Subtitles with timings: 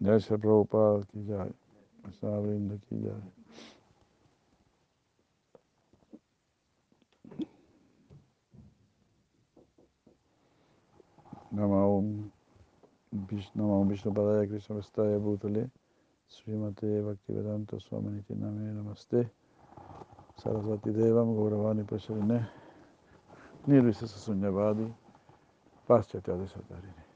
[0.00, 1.52] Shri Prabhupada ki jai.
[2.08, 3.14] Estaba abriendo aquí ya.
[11.50, 12.30] Namo
[13.10, 15.70] Vishnu Vishnu Padaya Krishna Vastaya Bhutale
[16.28, 19.30] Srimate Bhaktivedanta Swami Name Namaste
[20.36, 22.46] Sarasvati Devam Gauravani Prasharine
[23.66, 24.92] Nirvisasa Sunyavadi
[25.88, 27.07] Paschatya Desatarini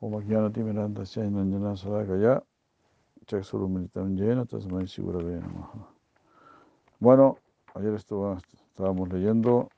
[0.00, 2.40] Chainanjana Sarakaya
[3.26, 5.86] Chaksurumilitam Jena Tasmai Sigurave Namaha
[7.00, 7.36] Bueno,
[7.74, 8.38] ayer estuvo,
[8.70, 9.68] estábamos leyendo,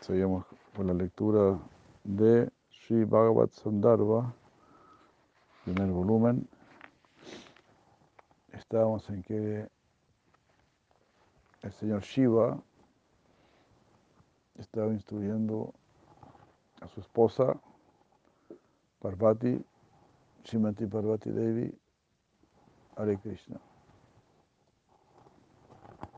[0.00, 1.60] seguimos con la lectura
[2.02, 4.34] de Sri Bhagavad Sandarbha,
[5.64, 6.48] primer volumen.
[8.52, 9.68] Estábamos en que
[11.62, 12.60] el señor Shiva
[14.56, 15.72] estaba instruyendo
[16.80, 17.54] a su esposa
[19.00, 19.64] Parvati,
[20.44, 21.70] Shrimati Parvati Devi,
[22.94, 23.60] Hare Krishna.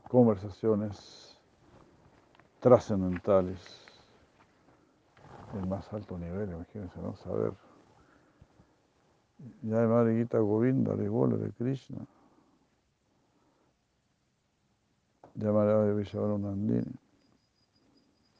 [0.07, 1.37] Conversaciones
[2.59, 3.81] trascendentales
[5.53, 7.15] el más alto nivel, imagínense, ¿no?
[7.15, 7.53] Saber.
[9.63, 12.05] Ya de Madre Gita Govinda, de Gola, de Krishna.
[15.35, 16.93] Madre Vishavana Nandini.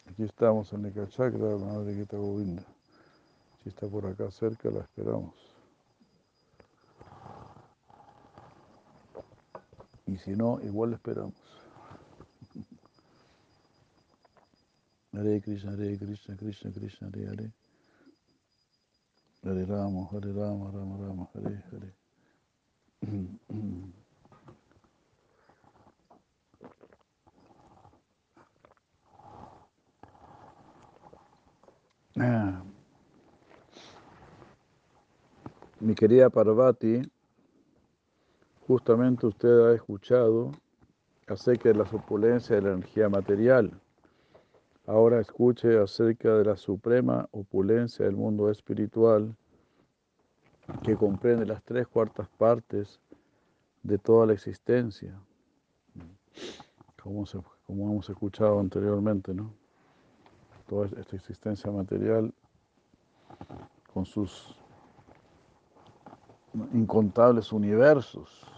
[0.10, 2.64] Aquí estamos en el Chakra de la Madre Gita Govinda.
[3.64, 5.51] Si está por acá cerca, la esperamos.
[10.12, 11.34] Y si no, igual la esperamos.
[15.14, 17.52] Hare Krishna, Hare Krishna, Krishna Krishna, Hare Hare.
[19.44, 21.96] Hare Rama, Hare Rama, Rama Rama, Hare Hare.
[35.80, 37.02] Mi querida Parvati,
[38.72, 40.52] justamente usted ha escuchado
[41.28, 43.70] acerca de las opulencias de la energía material.
[44.88, 49.36] Ahora escuche acerca de la suprema opulencia del mundo espiritual
[50.84, 53.02] que comprende las tres cuartas partes
[53.84, 55.20] de toda la existencia,
[57.04, 57.26] como,
[57.68, 59.54] como hemos escuchado anteriormente, ¿no?
[60.70, 62.34] Toda esta existencia material
[63.94, 64.56] con sus
[66.74, 68.51] incontables universos.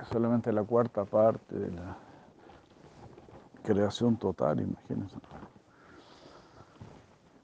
[0.00, 1.96] Es solamente la cuarta parte de la
[3.64, 5.16] creación total, imagínense.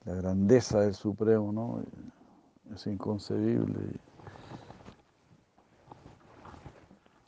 [0.04, 1.82] La grandeza del Supremo, ¿no?
[2.72, 3.98] Es inconcebible.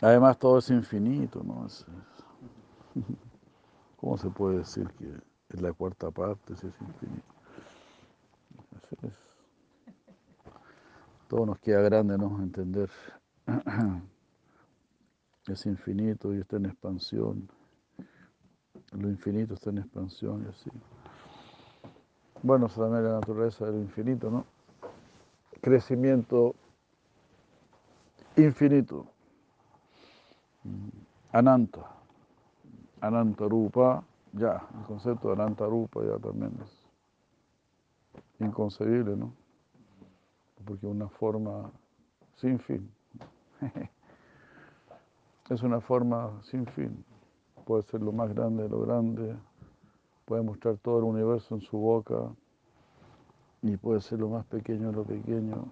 [0.01, 1.67] Además, todo es infinito, ¿no?
[1.67, 1.85] Es,
[3.97, 5.11] ¿Cómo se puede decir que
[5.49, 7.35] es la cuarta parte si es infinito?
[9.03, 9.15] Es.
[11.29, 12.41] Todo nos queda grande, ¿no?
[12.41, 12.91] Entender.
[15.49, 17.49] Es infinito y está en expansión.
[18.93, 20.71] Lo infinito está en expansión y así.
[22.43, 24.45] Bueno, eso también la naturaleza del infinito, ¿no?
[25.61, 26.55] Crecimiento
[28.37, 29.07] infinito.
[31.33, 31.93] Ananta.
[33.01, 34.03] Ananta Rupa,
[34.33, 36.87] ya, el concepto de Ananta Rupa ya también es
[38.41, 39.33] inconcebible, ¿no?
[40.65, 41.71] Porque una forma
[42.37, 42.91] sin fin.
[45.49, 47.05] Es una forma sin fin.
[47.65, 49.37] Puede ser lo más grande de lo grande,
[50.25, 52.35] puede mostrar todo el universo en su boca.
[53.63, 55.67] Y puede ser lo más pequeño de lo pequeño,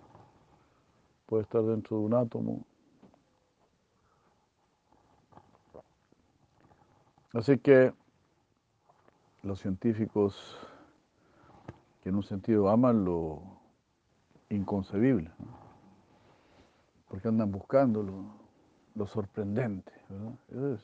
[1.27, 2.65] puede estar dentro de un átomo.
[7.33, 7.93] Así que
[9.43, 10.56] los científicos
[12.03, 13.43] que en un sentido aman lo
[14.51, 15.31] inconcebible,
[17.09, 18.03] porque andan buscando
[18.94, 19.93] lo, sorprendente.
[20.09, 20.72] ¿verdad?
[20.75, 20.81] Es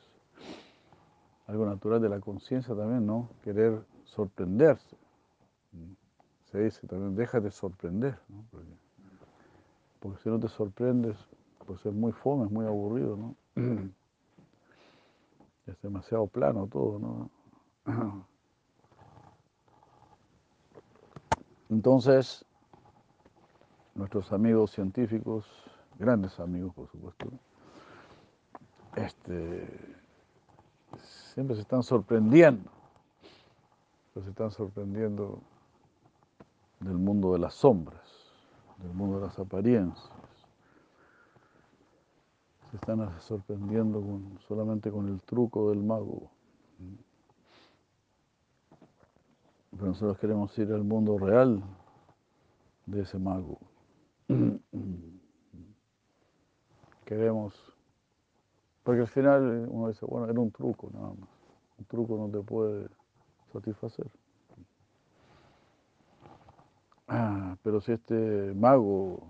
[1.47, 3.29] algo natural de la conciencia también, ¿no?
[3.43, 4.97] Querer sorprenderse.
[6.51, 8.45] Se dice también, déjate sorprender, ¿no?
[10.01, 11.17] Porque, si no te sorprendes,
[11.67, 13.35] pues es muy fome, es muy aburrido, ¿no?
[15.67, 17.31] Es demasiado plano todo, ¿no?
[21.71, 22.45] Entonces,
[23.95, 25.47] nuestros amigos científicos,
[25.97, 27.31] grandes amigos por supuesto,
[28.97, 29.69] este,
[31.35, 32.71] siempre se están sorprendiendo,
[34.15, 35.41] se están sorprendiendo
[36.81, 38.01] del mundo de las sombras,
[38.79, 40.11] del mundo de las apariencias.
[42.71, 44.03] Se están sorprendiendo
[44.47, 46.31] solamente con el truco del mago.
[49.73, 51.63] Pero nosotros queremos ir al mundo real
[52.87, 53.59] de ese mago.
[57.05, 57.70] queremos,
[58.91, 61.29] porque al final uno dice, bueno, era un truco nada más,
[61.79, 62.89] un truco no te puede
[63.53, 64.11] satisfacer.
[67.07, 69.21] Ah, pero si este mago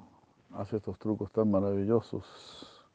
[0.54, 2.88] hace estos trucos tan maravillosos,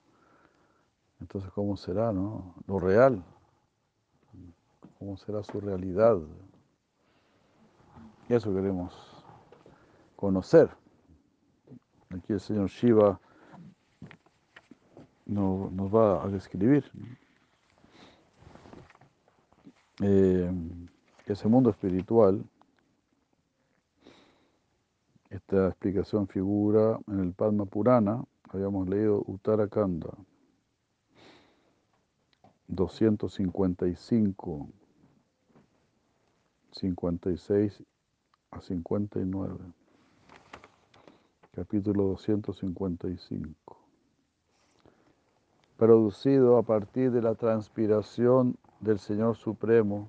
[1.20, 2.56] entonces ¿cómo será, no?
[2.66, 3.24] Lo real,
[4.98, 6.18] ¿cómo será su realidad?
[8.28, 9.24] Y eso queremos
[10.16, 10.72] conocer.
[12.10, 13.20] Aquí el señor Shiva
[15.26, 16.90] nos, va a describir
[20.02, 20.52] eh,
[21.26, 22.44] ese mundo espiritual.
[25.30, 30.12] Esta explicación figura en el Padma Purana, habíamos leído Uttarakanda
[32.68, 34.70] 255,
[36.72, 37.84] 56
[38.52, 39.60] a 59,
[41.54, 43.85] capítulo 255
[45.78, 50.08] producido a partir de la transpiración del Señor Supremo,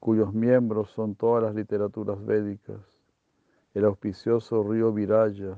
[0.00, 2.80] cuyos miembros son todas las literaturas védicas.
[3.72, 5.56] El auspicioso río Viraya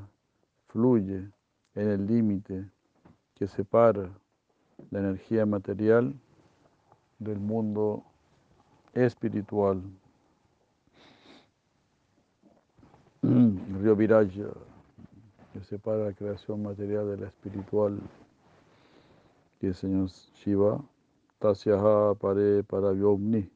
[0.68, 1.28] fluye
[1.74, 2.64] en el límite
[3.34, 4.08] que separa
[4.90, 6.14] la energía material
[7.18, 8.04] del mundo
[8.94, 9.82] espiritual.
[13.22, 14.46] El río Viraya
[15.52, 17.98] que separa la creación material de la espiritual
[19.61, 20.82] y el señor Shiva,
[21.38, 23.49] Tasyaha Pare Paravyomni,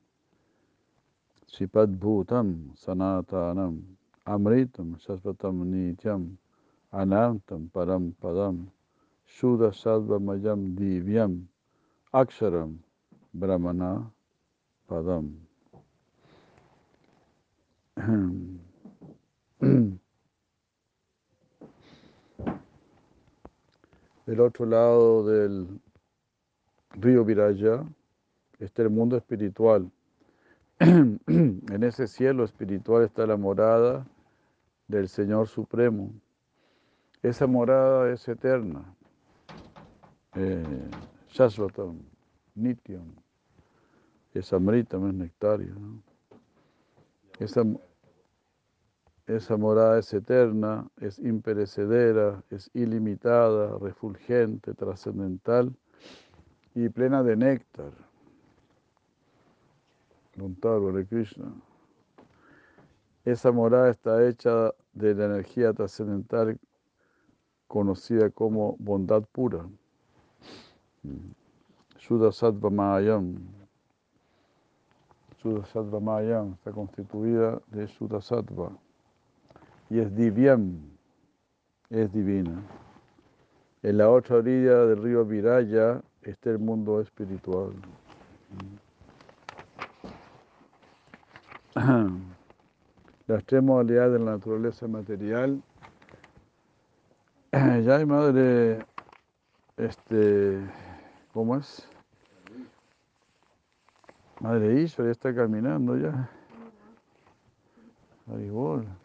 [1.59, 3.83] Bhutam Sanatanam,
[4.27, 6.37] Amritam Shasvatam Nityam,
[6.93, 8.67] Anantam Param Padam,
[9.29, 9.73] Shuddha
[10.21, 11.45] Mayam Divyam,
[12.15, 12.79] Aksharam
[13.35, 14.11] Brahmana
[14.89, 15.35] Padam.
[24.27, 25.81] Del otro lado del
[27.01, 27.85] río Viraya,
[28.59, 29.91] está el mundo espiritual.
[30.79, 34.07] en ese cielo espiritual está la morada
[34.89, 36.13] del Señor Supremo.
[37.23, 38.95] Esa morada es eterna.
[40.35, 40.91] Eh,
[41.29, 41.99] Shashvatam,
[42.55, 43.15] Nityam.
[44.33, 45.75] Es Amritam, es nectario.
[47.39, 47.63] Esa,
[49.27, 55.75] esa morada es eterna, es imperecedera, es ilimitada, refulgente, trascendental
[56.75, 57.93] y plena de néctar.
[60.37, 61.53] de Krishna.
[63.25, 66.59] Esa morada está hecha de la energía trascendental
[67.69, 69.69] conocida como bondad pura.
[71.99, 72.71] Shuddha Sattva
[75.73, 78.73] Sattva Mayam está constituida de Shuddha Sattva
[79.91, 80.79] y es divyam,
[81.91, 82.63] es divina.
[83.83, 87.73] En la otra orilla del río Viraya está el mundo espiritual.
[93.27, 95.63] Las tres modalidades de la naturaleza material.
[97.53, 98.85] Ya hay madre,
[99.77, 100.61] este,
[101.33, 101.89] ¿cómo es?
[104.41, 106.31] Madre Isha ya está caminando ya.
[108.33, 108.51] Ay,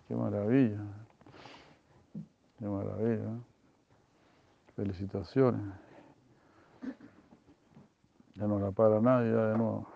[0.08, 0.82] qué maravilla.
[2.60, 3.32] Qué maravilla.
[4.76, 5.85] Felicitaciones.
[8.36, 9.88] Ya no la para nadie, ya de nuevo.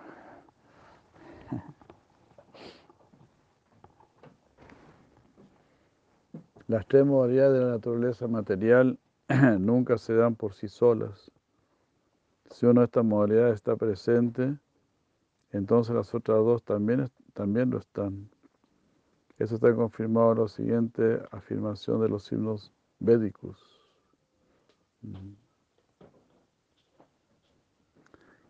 [6.67, 8.97] Las tres modalidades de la naturaleza material
[9.59, 11.31] nunca se dan por sí solas.
[12.51, 14.57] Si una de estas modalidades está presente,
[15.51, 18.29] entonces las otras dos también, también lo están.
[19.37, 23.79] Eso está confirmado en la siguiente afirmación de los himnos védicos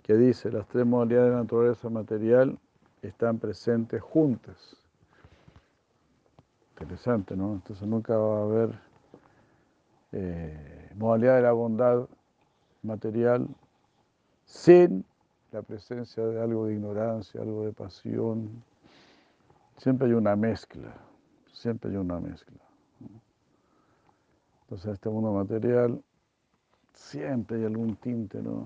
[0.10, 2.58] que dice, las tres modalidades de naturaleza material
[3.04, 4.76] están presentes juntas.
[6.72, 7.54] Interesante, ¿no?
[7.54, 8.80] Entonces nunca va a haber
[10.12, 12.08] eh, modalidad de la bondad
[12.82, 13.48] material
[14.46, 15.06] sin
[15.52, 18.64] la presencia de algo de ignorancia, algo de pasión.
[19.78, 20.92] Siempre hay una mezcla,
[21.54, 22.58] siempre hay una mezcla.
[24.62, 26.02] Entonces en este mundo material
[26.96, 28.66] siempre hay algún tinte, ¿no?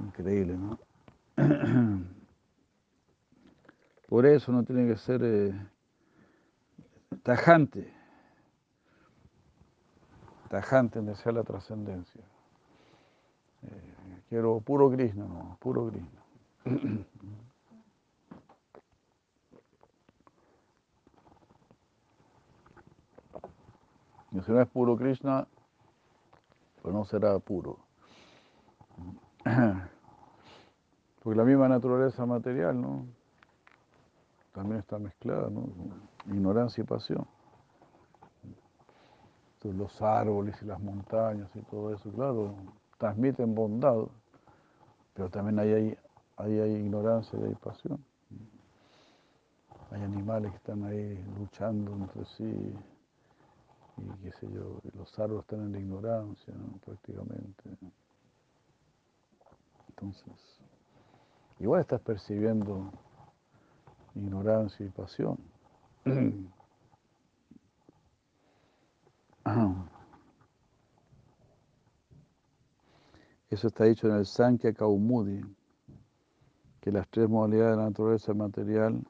[0.00, 0.78] Increíble, ¿no?
[4.08, 5.52] Por eso no tiene que ser eh,
[7.22, 7.92] tajante,
[10.48, 12.22] tajante en desear la trascendencia.
[13.62, 16.22] Eh, quiero puro Krishna, no, puro Krishna.
[24.30, 25.46] Y si no es puro Krishna,
[26.82, 27.87] pues no será puro.
[31.22, 33.06] Porque la misma naturaleza material, ¿no?
[34.52, 35.68] También está mezclada, ¿no?
[36.26, 37.26] Ignorancia y pasión.
[39.54, 42.54] Entonces, los árboles y las montañas y todo eso, claro,
[42.98, 44.04] transmiten bondad,
[45.14, 45.98] pero también ahí hay,
[46.36, 48.04] ahí hay ignorancia y hay pasión.
[49.90, 52.74] Hay animales que están ahí luchando entre sí
[53.96, 57.70] y qué sé yo, los árboles están en la ignorancia prácticamente.
[60.00, 60.60] Entonces,
[61.58, 62.92] igual estás percibiendo
[64.14, 65.36] ignorancia y pasión.
[73.50, 75.40] Eso está dicho en el Sankhya Kaumudi,
[76.80, 79.02] que las tres modalidades de la naturaleza material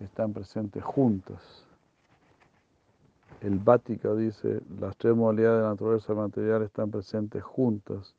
[0.00, 1.64] están presentes juntas.
[3.40, 8.16] El Vática dice, las tres modalidades de la naturaleza material están presentes juntas,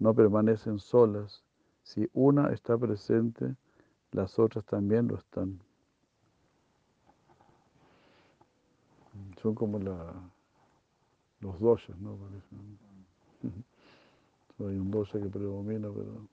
[0.00, 1.44] no permanecen solas.
[1.82, 3.54] Si una está presente,
[4.10, 5.60] las otras también lo están.
[9.40, 10.12] Son como la,
[11.40, 12.18] los doshas, ¿no?
[14.58, 16.28] Hay un dosha que predomina, pero...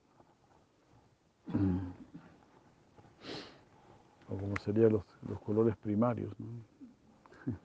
[4.30, 6.34] o como serían los, los colores primarios.
[6.40, 6.48] ¿no?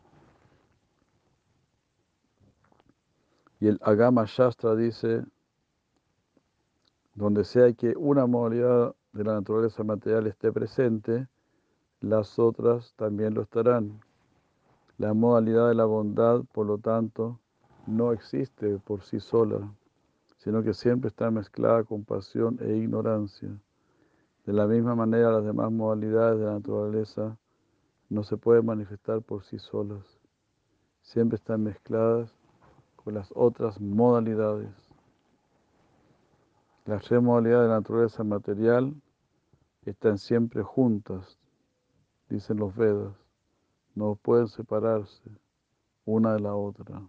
[3.58, 5.24] Y el Agama Shastra dice,
[7.14, 11.28] donde sea que una modalidad de la naturaleza material esté presente,
[12.00, 14.00] las otras también lo estarán.
[14.98, 17.38] La modalidad de la bondad, por lo tanto,
[17.86, 19.72] no existe por sí sola,
[20.38, 23.50] sino que siempre está mezclada con pasión e ignorancia.
[24.44, 27.38] De la misma manera, las demás modalidades de la naturaleza
[28.08, 30.18] no se pueden manifestar por sí solas.
[31.00, 32.34] Siempre están mezcladas
[32.96, 34.81] con las otras modalidades.
[36.84, 38.92] Las tres modalidades de la naturaleza material
[39.84, 41.38] están siempre juntas,
[42.28, 43.14] dicen los Vedas.
[43.94, 45.30] No pueden separarse
[46.04, 47.00] una de la otra.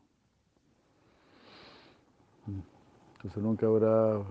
[2.45, 4.23] Entonces nunca habrá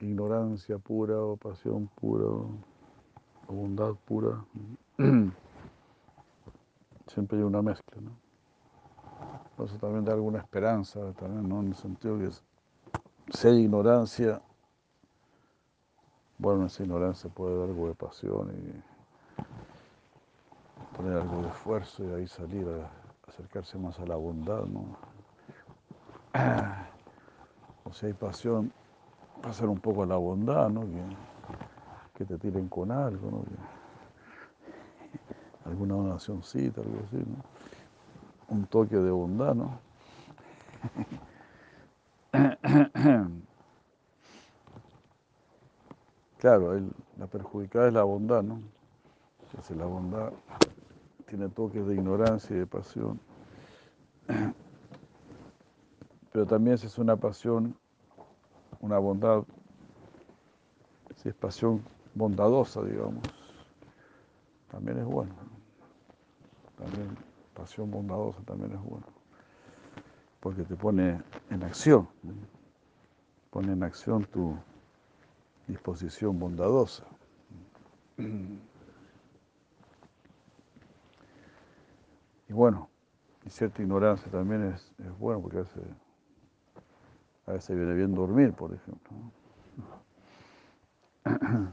[0.00, 2.52] ignorancia pura o pasión pura o
[3.48, 4.44] bondad pura.
[7.06, 9.64] Siempre hay una mezcla, ¿no?
[9.64, 11.60] Eso también da alguna esperanza, también, ¿no?
[11.60, 12.26] En el sentido que
[13.32, 14.40] si hay ignorancia,
[16.38, 18.82] bueno, esa ignorancia puede dar algo de pasión y
[20.96, 22.90] poner algo de esfuerzo y ahí salir a
[23.28, 24.84] acercarse más a la bondad, ¿no?
[27.84, 28.72] O si hay pasión,
[29.40, 30.82] pasar un poco a la bondad, ¿no?
[32.14, 33.42] Que, te tiren con algo, ¿no?
[35.64, 37.42] alguna donacióncita, algo así, ¿no?
[38.54, 39.80] Un toque de bondad, ¿no?
[46.38, 46.76] Claro,
[47.18, 48.60] la perjudicada es la bondad, ¿no?
[49.44, 50.32] Entonces la bondad
[51.28, 53.20] tiene toques de ignorancia y de pasión.
[56.32, 57.76] Pero también si es una pasión,
[58.80, 59.44] una bondad,
[61.14, 61.80] si es pasión
[62.12, 63.22] bondadosa, digamos,
[64.68, 65.34] también es bueno.
[66.76, 67.16] También
[67.54, 69.06] pasión bondadosa también es bueno.
[70.40, 72.08] Porque te pone en acción,
[73.52, 74.56] pone en acción tu
[75.68, 77.04] disposición bondadosa.
[82.48, 82.90] Y bueno,
[83.46, 85.82] y cierta ignorancia también es, es bueno porque a veces,
[87.46, 89.16] a veces viene bien dormir, por ejemplo.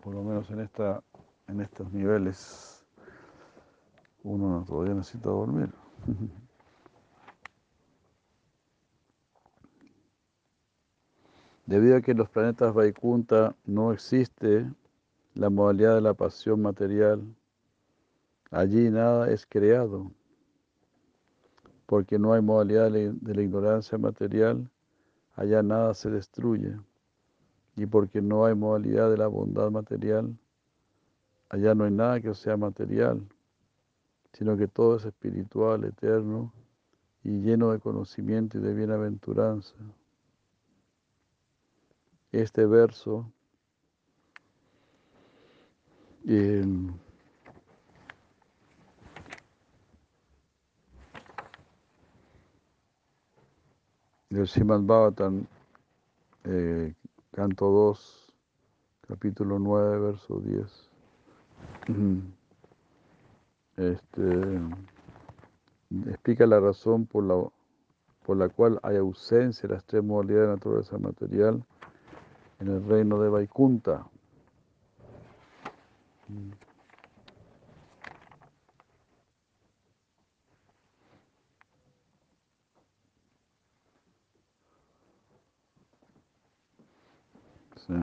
[0.00, 1.02] Por lo menos en, esta,
[1.48, 2.84] en estos niveles
[4.22, 5.72] uno todavía necesita dormir.
[11.66, 14.68] Debido a que en los planetas Vaikunta no existe
[15.34, 17.22] la modalidad de la pasión material,
[18.50, 20.10] allí nada es creado,
[21.86, 24.68] porque no hay modalidad de la ignorancia material,
[25.36, 26.76] allá nada se destruye,
[27.76, 30.36] y porque no hay modalidad de la bondad material,
[31.48, 33.22] allá no hay nada que sea material,
[34.32, 36.52] sino que todo es espiritual, eterno
[37.22, 39.76] y lleno de conocimiento y de bienaventuranza
[42.32, 43.30] este verso
[46.24, 46.98] en
[54.30, 55.46] del Srimad Bhavatan,
[56.44, 56.94] eh,
[57.32, 58.32] canto 2,
[59.06, 60.90] capítulo 9, verso 10.
[63.76, 64.60] Este,
[66.06, 67.46] explica la razón por la,
[68.24, 71.62] por la cual hay ausencia de las tres modalidades de naturaleza material
[72.62, 74.06] en el reino de Vaikunta.
[87.86, 87.94] Sí.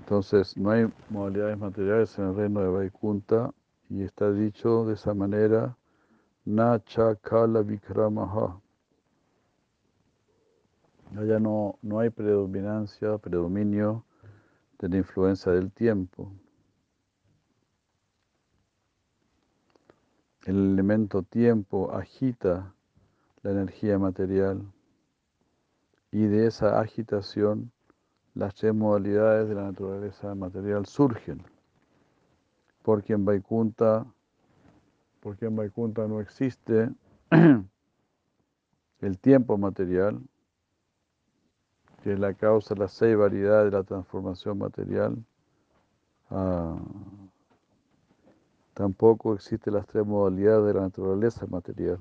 [0.00, 3.52] Entonces, no hay modalidades materiales en el reino de Vaikunta
[3.88, 5.76] y está dicho de esa manera,
[6.48, 6.80] na
[7.20, 8.58] kala vikramaha.
[11.14, 14.04] Allá no, no hay predominancia, predominio
[14.78, 16.32] de la influencia del tiempo.
[20.46, 22.72] El elemento tiempo agita
[23.42, 24.62] la energía material
[26.10, 27.70] y de esa agitación
[28.34, 31.42] las tres modalidades de la naturaleza material surgen.
[32.82, 34.06] Porque en Vaikunta,
[35.20, 36.90] porque en Vaikunta no existe
[39.00, 40.20] el tiempo material,
[42.02, 45.16] que es la causa de las seis de la transformación material.
[46.30, 46.78] Ah,
[48.74, 51.98] tampoco existen las tres modalidades de la naturaleza material.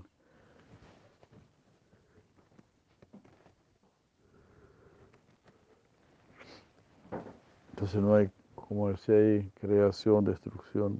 [7.71, 10.99] Entonces no hay, como decía ahí, creación, destrucción.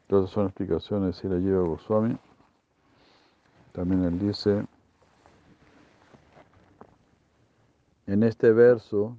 [0.08, 2.18] Todas son explicaciones si la lleva Goswami.
[3.72, 4.66] También él dice,
[8.08, 9.18] en este verso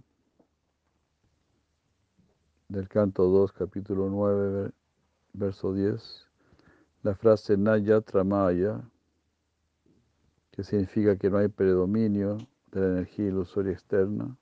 [2.68, 4.72] del canto 2, capítulo 9,
[5.32, 6.26] verso 10,
[7.02, 8.82] la frase Nayatra Maya,
[10.58, 12.36] que significa que no hay predominio
[12.72, 14.36] de la energía ilusoria externa,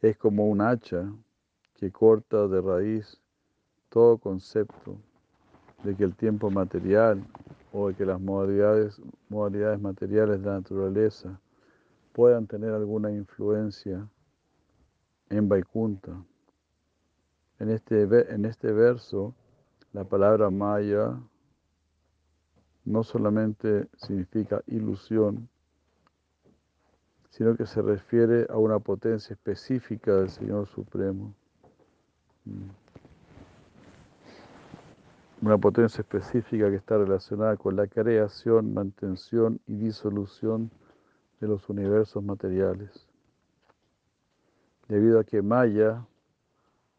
[0.00, 1.08] es como un hacha
[1.76, 3.22] que corta de raíz
[3.88, 4.98] todo concepto
[5.84, 7.24] de que el tiempo material
[7.72, 11.40] o de que las modalidades, modalidades materiales de la naturaleza
[12.12, 14.08] puedan tener alguna influencia
[15.30, 16.20] en Vaikunta.
[17.60, 19.36] En este, en este verso,
[19.92, 21.16] la palabra Maya
[22.86, 25.48] no solamente significa ilusión,
[27.30, 31.34] sino que se refiere a una potencia específica del Señor Supremo.
[32.44, 32.70] Mm.
[35.42, 40.70] Una potencia específica que está relacionada con la creación, mantención y disolución
[41.40, 43.06] de los universos materiales.
[44.88, 46.06] Debido a que Maya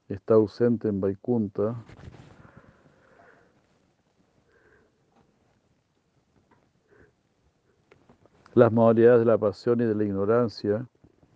[0.08, 1.76] está ausente en Vaikunta,
[8.58, 10.88] las modalidades de la pasión y de la ignorancia,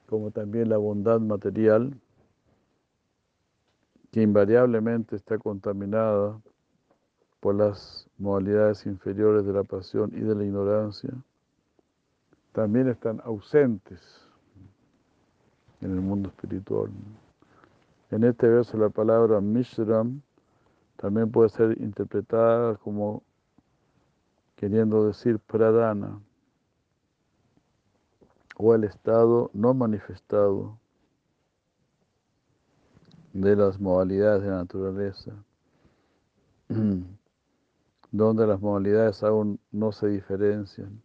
[0.09, 1.95] como también la bondad material,
[4.11, 6.41] que invariablemente está contaminada
[7.39, 11.11] por las modalidades inferiores de la pasión y de la ignorancia,
[12.53, 14.27] también están ausentes
[15.79, 16.89] en el mundo espiritual.
[18.09, 20.21] En este verso la palabra Mishram
[20.97, 23.21] también puede ser interpretada como
[24.55, 26.19] queriendo decir pradana
[28.63, 30.77] o el estado no manifestado
[33.33, 35.31] de las modalidades de la naturaleza,
[38.11, 41.01] donde las modalidades aún no se diferencian,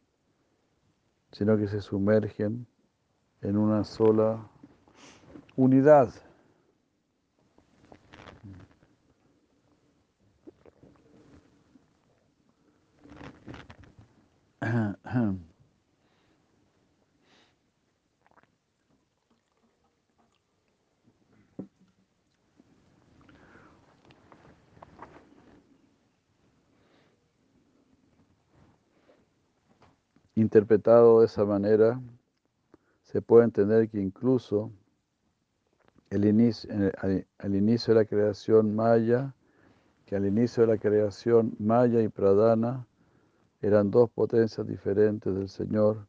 [1.32, 2.66] sino que se sumergen
[3.40, 4.46] en una sola
[5.56, 6.12] unidad.
[30.36, 32.00] Interpretado de esa manera,
[33.02, 34.70] se puede entender que incluso
[36.10, 36.70] el inicio,
[37.38, 39.34] al inicio de la creación maya,
[40.04, 42.86] que al inicio de la creación maya y pradana
[43.60, 46.06] eran dos potencias diferentes del Señor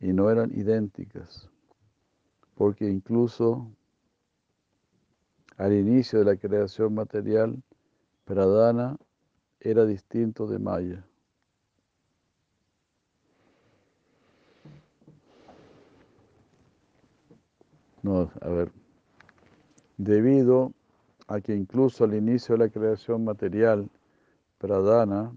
[0.00, 1.48] y no eran idénticas,
[2.56, 3.70] porque incluso
[5.56, 7.62] al inicio de la creación material,
[8.24, 8.96] Pradana
[9.60, 11.06] era distinto de Maya.
[18.06, 18.70] No, a ver,
[19.96, 20.72] debido
[21.26, 23.90] a que incluso al inicio de la creación material,
[24.58, 25.34] Pradana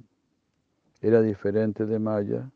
[1.01, 2.51] era diferente de Maya,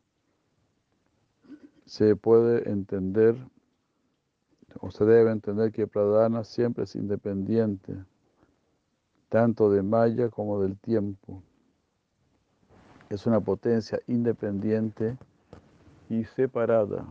[1.84, 3.34] se puede entender
[4.78, 7.96] o se debe entender que Pradana siempre es independiente,
[9.28, 11.42] tanto de Maya como del tiempo.
[13.10, 15.18] Es una potencia independiente
[16.08, 17.04] y separada.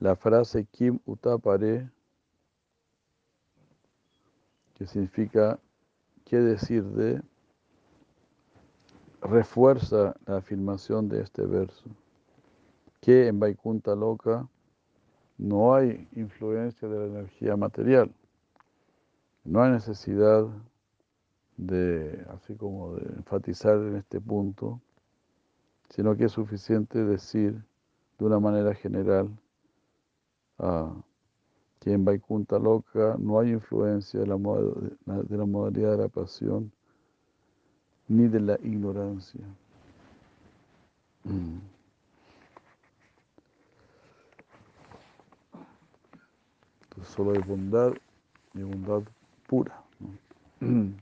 [0.00, 1.90] La frase Kim Utapare,
[4.74, 5.58] que significa
[6.24, 7.22] qué decir de,
[9.22, 11.84] refuerza la afirmación de este verso,
[13.00, 14.48] que en Vaikunta Loka
[15.38, 18.12] no hay influencia de la energía material,
[19.44, 20.46] no hay necesidad
[21.56, 24.80] de, así como de enfatizar en este punto,
[25.88, 27.62] sino que es suficiente decir
[28.18, 29.30] de una manera general
[30.58, 36.72] que en Vaikunta Loka no hay influencia de la, de la modalidad de la pasión
[38.08, 39.40] ni de la ignorancia.
[41.24, 41.74] Mm.
[47.04, 47.92] solo hay bondad
[48.54, 49.02] y bondad
[49.46, 49.82] pura.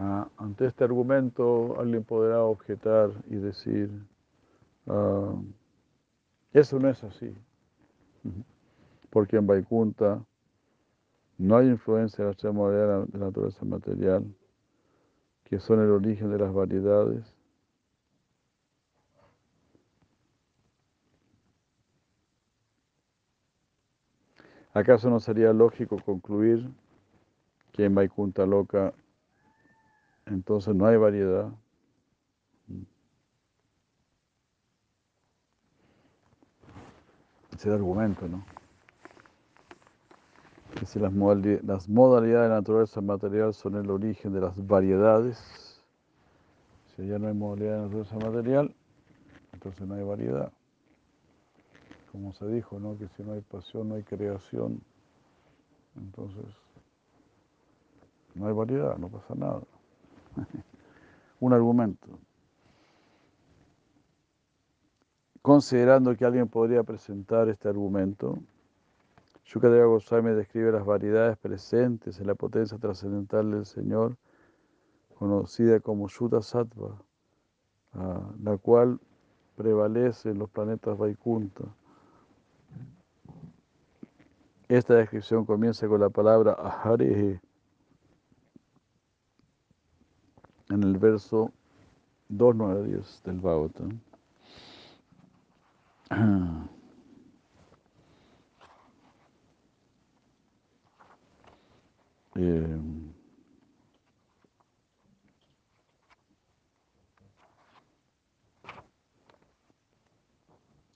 [0.00, 3.90] Ah, ante este argumento alguien podrá objetar y decir,
[4.86, 5.34] ah,
[6.52, 7.34] eso no es así,
[9.10, 10.24] porque en Vaikunta
[11.36, 14.24] no hay influencia de la extrema de la naturaleza material,
[15.44, 17.38] que son el origen de las variedades.
[24.74, 26.70] ¿Acaso no sería lógico concluir
[27.72, 28.92] que en Vaikunta Loca
[30.26, 31.52] entonces no hay variedad?
[37.58, 38.44] Ese argumento, ¿no?
[40.78, 45.82] Que si las modalidades, de naturaleza material son el origen de las variedades,
[46.94, 48.74] si ya no hay modalidad de naturaleza material,
[49.52, 50.52] entonces no hay variedad.
[52.12, 52.96] Como se dijo, ¿no?
[52.96, 54.80] Que si no hay pasión, no hay creación.
[55.96, 56.46] Entonces,
[58.36, 59.62] no hay variedad, no pasa nada.
[61.40, 62.06] Un argumento.
[65.48, 68.38] Considerando que alguien podría presentar este argumento,
[69.46, 74.18] Shukadeva Goswami describe las variedades presentes en la potencia trascendental del Señor,
[75.18, 77.02] conocida como Shuddha Sattva,
[78.42, 79.00] la cual
[79.56, 81.64] prevalece en los planetas Vaikunta.
[84.68, 87.40] Esta descripción comienza con la palabra Ahare
[90.68, 91.50] en el verso
[92.28, 94.07] 2.9 del Bhagavatam.
[102.36, 102.78] Eh,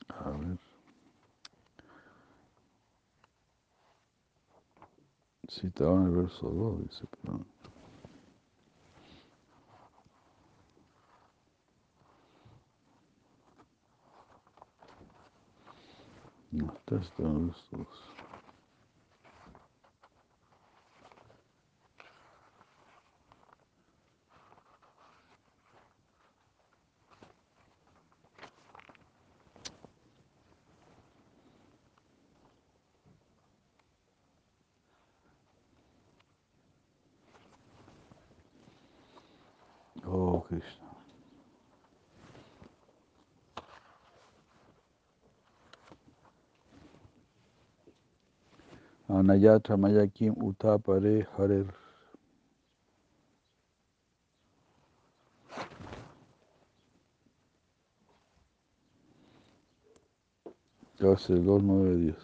[0.08, 0.58] a ver.
[5.48, 7.51] Si estaba en el verso 2, dice, pero...
[17.02, 17.88] No, está, está en el verso 2.
[40.06, 40.88] Oh, Krishna.
[49.22, 51.66] Anayatra Mayakim Utapare Harer.
[60.98, 62.14] Clase 2, 9, 10.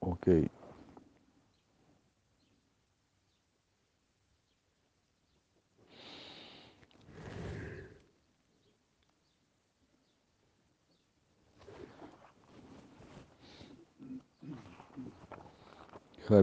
[0.00, 0.50] Ok.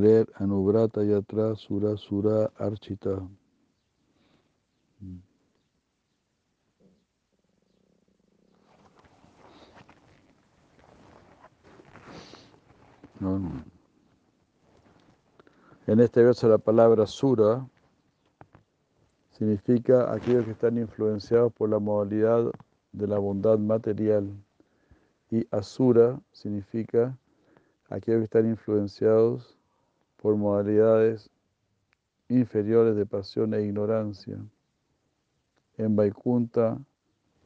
[0.03, 3.25] Anubrata Yatra Sura Sura Archita.
[13.21, 13.63] No.
[15.87, 17.65] En este verso la palabra Sura
[19.31, 22.51] significa aquellos que están influenciados por la modalidad
[22.91, 24.29] de la bondad material
[25.31, 27.17] Y asura significa
[27.89, 29.57] aquellos que están influenciados
[30.23, 31.29] por modalidades
[32.29, 34.37] inferiores de pasión e ignorancia.
[35.77, 36.79] En Vaikunta,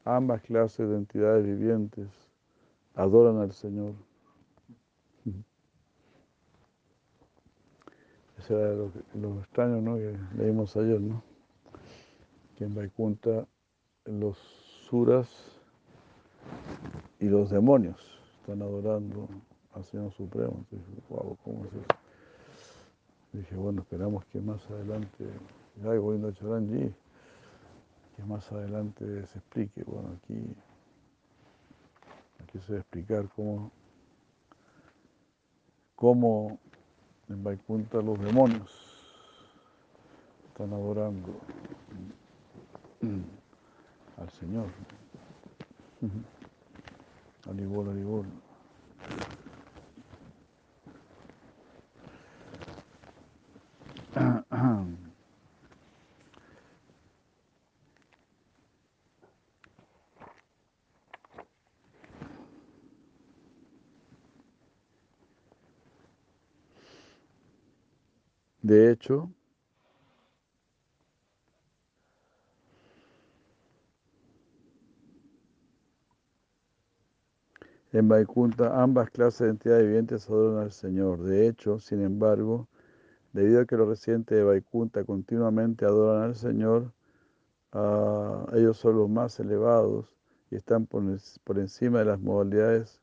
[0.05, 2.07] ambas clases de entidades vivientes
[2.93, 3.95] adoran al Señor.
[8.37, 8.75] Eso era
[9.15, 9.95] lo, extraño ¿no?
[9.95, 11.23] que leímos ayer, ¿no?
[12.57, 13.47] que en Vaikunta
[14.05, 14.37] los
[14.87, 15.27] suras
[17.19, 19.27] y los demonios están adorando
[19.73, 20.63] al Señor Supremo.
[20.69, 22.06] Entonces, wow, ¿cómo es eso?
[23.37, 25.23] Dije, bueno, esperamos que más adelante,
[25.83, 26.91] ya Govinda Charanji,
[28.15, 29.83] que más adelante se explique.
[29.83, 30.55] Bueno, aquí,
[32.43, 33.71] aquí se va a explicar cómo,
[35.95, 36.57] cómo
[37.29, 38.71] en Vaikunta los demonios
[40.47, 41.29] están adorando
[44.17, 44.65] al Señor.
[47.47, 48.25] Alibol, alibol.
[68.67, 69.31] De hecho,
[77.93, 81.23] en Vaikunta ambas clases de entidades vivientes adoran al Señor.
[81.23, 82.67] De hecho, sin embargo,
[83.31, 86.91] debido a que los residentes de Vaikunta continuamente adoran al Señor,
[87.71, 90.13] uh, ellos son los más elevados
[90.51, 91.03] y están por,
[91.45, 92.99] por encima de las modalidades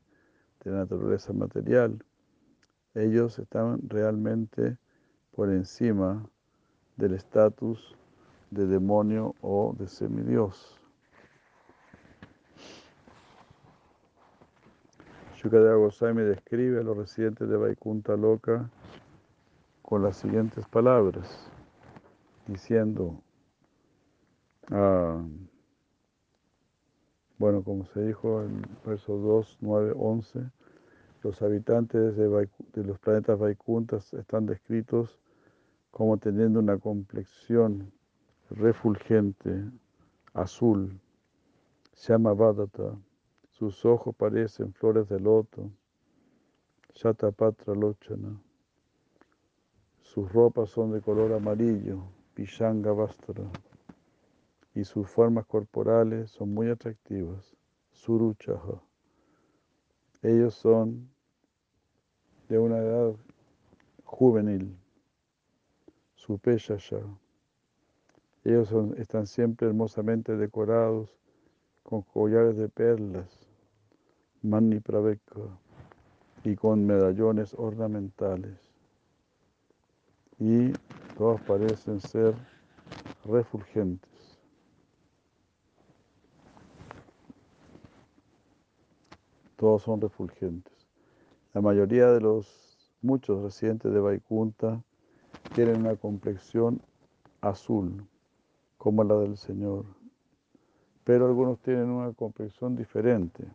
[0.63, 2.05] de la naturaleza material.
[2.93, 4.77] Ellos están realmente
[5.35, 6.25] por encima
[6.95, 7.95] del estatus
[8.51, 10.79] de demonio o de semidios.
[15.35, 18.69] Shukadeva Goswami describe a los residentes de Vaikunta Loka
[19.81, 21.51] con las siguientes palabras,
[22.47, 23.21] diciendo,
[24.71, 25.21] ah,
[27.37, 30.39] bueno, como se dijo en versos 2, 9, 11,
[31.23, 35.19] los habitantes de, de los planetas Vaikuntas están descritos
[35.95, 37.89] como teniendo una complexión
[38.49, 39.63] refulgente,
[40.33, 40.99] azul,
[41.93, 42.97] se llama Vadata,
[43.47, 45.71] sus ojos parecen flores de loto,
[46.95, 48.37] Shatapatra Lochana,
[50.01, 52.03] sus ropas son de color amarillo,
[52.33, 52.93] Pishanga
[54.73, 57.55] y sus formas corporales son muy atractivas,
[57.93, 58.81] Suruchaha.
[60.21, 61.09] Ellos son
[62.49, 63.15] de una edad
[64.03, 64.77] juvenil
[66.25, 66.99] su ya.
[68.43, 71.15] Ellos están siempre hermosamente decorados
[71.83, 73.47] con collares de perlas,
[74.41, 75.41] mani praveka,
[76.43, 78.59] y con medallones ornamentales.
[80.39, 80.71] Y
[81.15, 82.33] todos parecen ser
[83.25, 84.39] refulgentes.
[89.57, 90.73] Todos son refulgentes.
[91.53, 94.83] La mayoría de los muchos residentes de Vaikunta
[95.53, 96.81] tienen una complexión
[97.41, 98.07] azul,
[98.77, 99.85] como la del Señor.
[101.03, 103.45] Pero algunos tienen una complexión diferente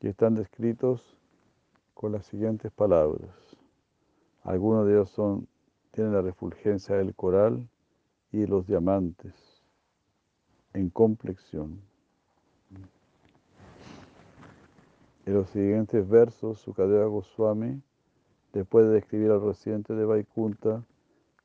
[0.00, 1.16] y están descritos
[1.94, 3.56] con las siguientes palabras.
[4.42, 5.48] Algunos de ellos son,
[5.92, 7.68] tienen la refulgencia del coral
[8.32, 9.62] y los diamantes
[10.74, 11.80] en complexión.
[15.24, 17.80] En los siguientes versos, Sukadeva Goswami
[18.54, 20.84] Después de describir al residente de Vaikunta,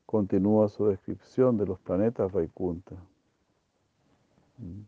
[0.06, 2.94] continúa su descripción de los planetas Vaikunta.
[4.58, 4.82] Mm.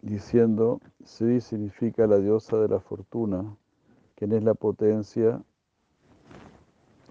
[0.00, 3.54] Diciendo, Sri significa la diosa de la fortuna,
[4.14, 5.42] quien es la potencia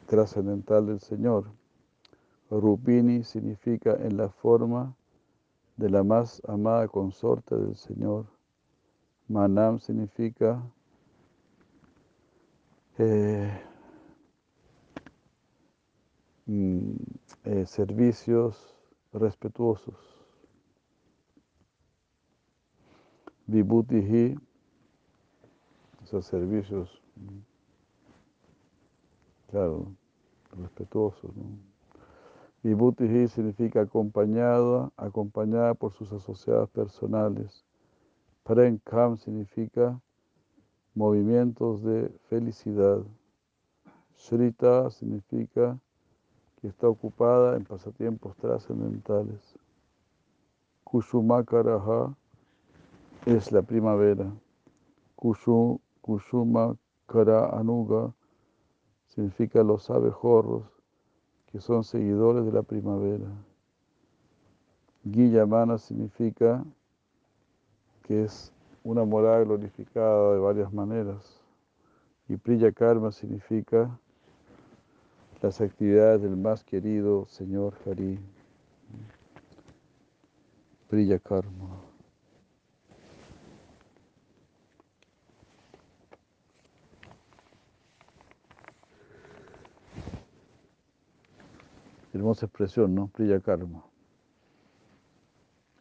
[0.08, 1.52] trascendental del Señor.
[2.50, 4.96] Rupini significa en la forma
[5.78, 8.35] de la más amada consorte del Señor.
[9.28, 10.62] Manam significa
[13.00, 13.62] eh,
[16.46, 16.96] mm,
[17.46, 18.76] eh, servicios
[19.12, 19.96] respetuosos.
[23.48, 24.38] Vibhutihi,
[26.04, 27.40] esos servicios, mm,
[29.50, 29.96] claro,
[30.58, 31.36] respetuosos.
[31.36, 31.58] ¿no?
[32.64, 37.64] Vibhutihi significa acompañada, acompañada por sus asociados personales.
[38.46, 40.00] Prenkam significa
[40.94, 43.02] movimientos de felicidad.
[44.16, 45.80] Shrita significa
[46.62, 49.58] que está ocupada en pasatiempos trascendentales.
[50.84, 52.16] Kushumakaraha
[53.26, 54.32] es la primavera.
[55.16, 58.14] Kushu, Kushumakara Anuga
[59.08, 60.64] significa los abejorros
[61.52, 63.28] que son seguidores de la primavera.
[65.04, 66.64] Guillamana significa
[68.08, 68.52] que es
[68.84, 71.42] una morada glorificada de varias maneras.
[72.28, 74.00] Y Priya Karma significa
[75.42, 78.20] las actividades del más querido Señor Hari.
[80.88, 81.82] Priya Karma.
[92.14, 93.08] Hermosa expresión, ¿no?
[93.08, 93.84] Priya Karma.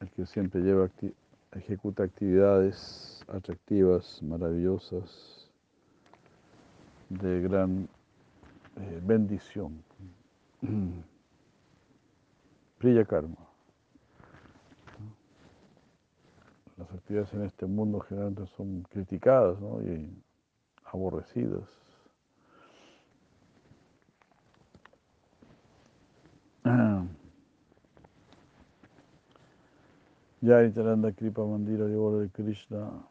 [0.01, 0.91] El que siempre lleva,
[1.57, 5.51] ejecuta actividades atractivas, maravillosas,
[7.09, 7.89] de gran
[8.77, 9.83] eh, bendición.
[12.79, 13.37] Priya Karma.
[16.77, 19.81] Las actividades en este mundo generalmente son criticadas ¿no?
[19.81, 20.11] y
[20.85, 21.63] aborrecidas.
[30.45, 33.09] Ya Itaranda Kripa Mandira de Krishna.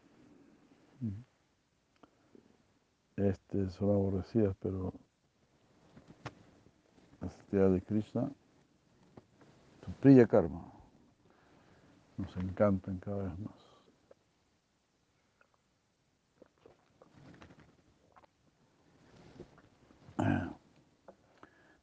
[3.16, 4.94] Este, son aborrecidas, pero
[7.22, 8.32] las actividades de Krishna
[9.84, 10.64] son Priya Karma.
[12.18, 13.58] Nos encantan cada vez más.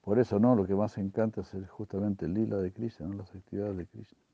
[0.02, 0.54] Por eso, ¿no?
[0.54, 3.14] Lo que más encanta es justamente el lila de Krishna, ¿no?
[3.14, 4.29] las actividades de Krishna.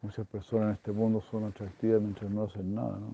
[0.00, 3.12] Muchas personas en este mundo son atractivas mientras no hacen nada, ¿no?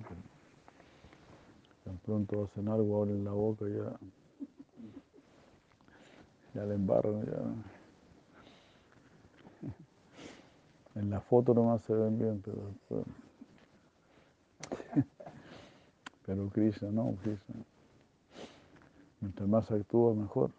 [1.84, 3.98] tan pronto hacen algo, abren la boca ya,
[6.54, 7.42] ya la embarran, ya.
[11.00, 12.72] En la foto nomás se ven bien, pero
[16.26, 17.56] pero Krishna no, Krishna.
[19.24, 20.50] Mientras más actúa, mejor.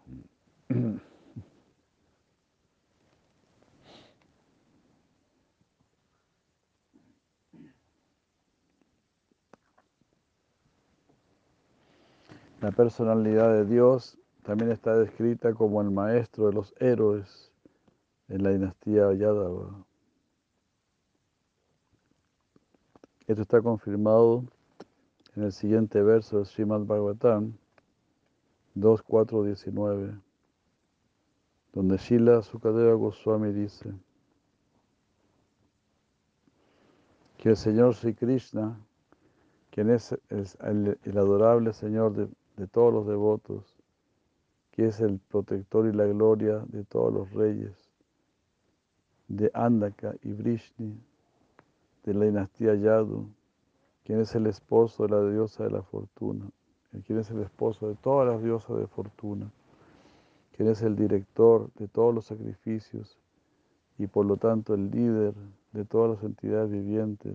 [12.60, 17.52] La personalidad de Dios también está descrita como el maestro de los héroes
[18.26, 19.86] en la dinastía Yadava.
[23.28, 24.42] Esto está confirmado
[25.36, 27.56] en el siguiente verso de Srimad Bhagavatam
[28.76, 30.20] 2.4.19,
[31.72, 33.90] donde Shila Sukadeva Goswami dice
[37.38, 38.78] que el Señor Sri Krishna,
[39.70, 43.78] quien es el, adorable Señor de, todos los devotos,
[44.72, 47.72] que es el protector y la gloria de todos los reyes,
[49.28, 51.00] de Andaka y Vrishni,
[52.04, 53.26] de la dinastía Yadu,
[54.04, 56.50] quien es el esposo de la diosa de la fortuna,
[57.02, 59.50] quien es el esposo de todas las diosas de fortuna,
[60.56, 63.18] quien es el director de todos los sacrificios
[63.98, 65.34] y por lo tanto el líder
[65.72, 67.34] de todas las entidades vivientes,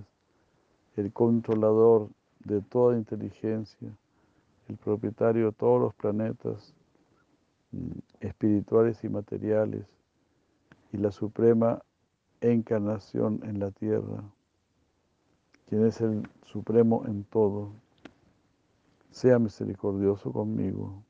[0.95, 2.09] el controlador
[2.43, 3.89] de toda inteligencia,
[4.67, 6.73] el propietario de todos los planetas
[7.71, 9.85] mm, espirituales y materiales
[10.91, 11.81] y la suprema
[12.41, 14.23] encarnación en la tierra
[15.71, 17.71] quien es el supremo en todo,
[19.11, 21.03] sea misericordioso conmigo.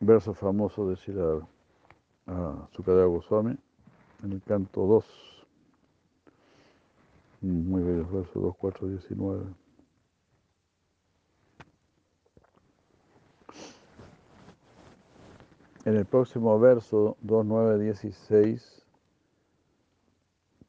[0.00, 1.46] Verso famoso de Sila
[2.26, 3.56] a Sukadeva Goswami
[4.22, 5.04] en el canto 2.
[7.42, 9.59] Muy bello verso 2, 4, 19.
[15.86, 18.82] En el próximo verso 2.9.16,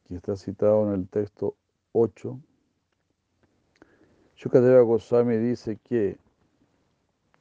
[0.07, 1.55] que está citado en el texto
[1.91, 2.39] 8,
[4.38, 6.18] Shukadeva Goswami dice que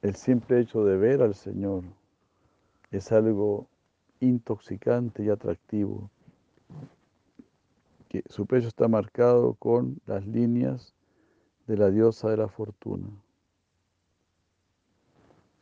[0.03, 1.85] el simple hecho de ver al Señor
[2.91, 3.68] es algo
[4.18, 6.11] intoxicante y atractivo,
[8.09, 10.93] que su pecho está marcado con las líneas
[11.68, 13.07] de la diosa de la fortuna.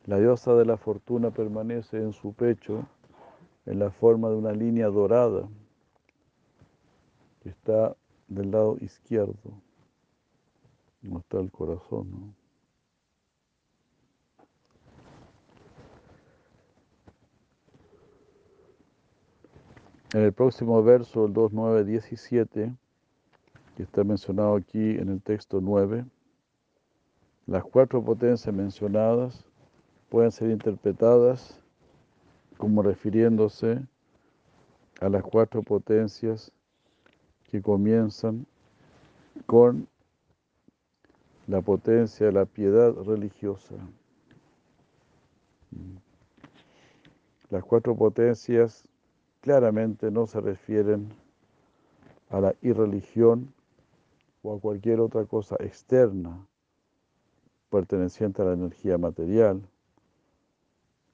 [0.05, 2.87] La diosa de la fortuna permanece en su pecho
[3.65, 5.47] en la forma de una línea dorada
[7.41, 7.95] que está
[8.27, 9.61] del lado izquierdo,
[11.01, 12.35] no está el corazón.
[20.13, 22.75] En el próximo verso, el 2.9.17,
[23.77, 26.03] que está mencionado aquí en el texto 9,
[27.45, 29.48] las cuatro potencias mencionadas
[30.09, 31.59] pueden ser interpretadas
[32.57, 33.79] como refiriéndose
[34.99, 36.51] a las cuatro potencias
[37.49, 38.45] que comienzan
[39.45, 39.87] con
[41.47, 43.75] la potencia de la piedad religiosa.
[47.49, 48.83] Las cuatro potencias
[49.41, 51.09] claramente no se refieren
[52.29, 53.51] a la irreligión
[54.43, 56.45] o a cualquier otra cosa externa
[57.69, 59.61] perteneciente a la energía material.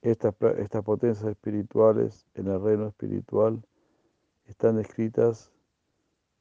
[0.05, 3.59] Estas, estas potencias espirituales en el reino espiritual
[4.45, 5.51] están escritas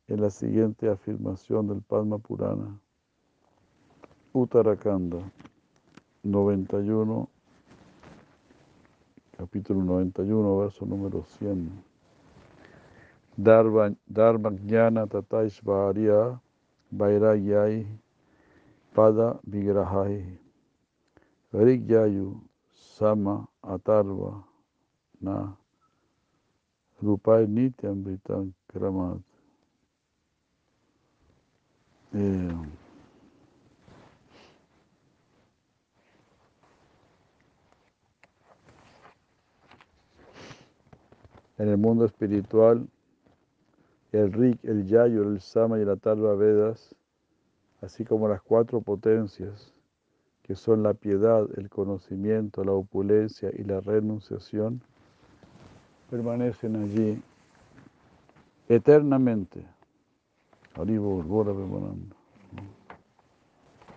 [0.07, 2.79] en la siguiente afirmación del Padma Purana.
[4.35, 5.17] Uttarakanda
[6.25, 7.27] 91,
[9.39, 11.71] capítulo 91, verso número 100.
[13.39, 16.39] Dharma Jnana Tataishvarya
[16.91, 17.87] Vairagyai
[18.95, 20.39] Pada Vigrahai
[21.51, 24.45] Rigyayu Sama Atarva
[25.21, 25.57] Na
[27.03, 29.19] Rupai Nityam Britam Kramat.
[32.15, 32.55] Eh,
[41.59, 42.87] en el mundo espiritual,
[44.13, 46.95] el Rik, el Yayo, el Sama y el Atarva Vedas,
[47.81, 49.74] así como las cuatro potencias,
[50.45, 54.83] que son la piedad, el conocimiento, la opulencia y la renunciación,
[56.11, 57.23] permanecen allí
[58.69, 59.65] eternamente.
[60.75, 62.15] Arriba, Bora, permanando.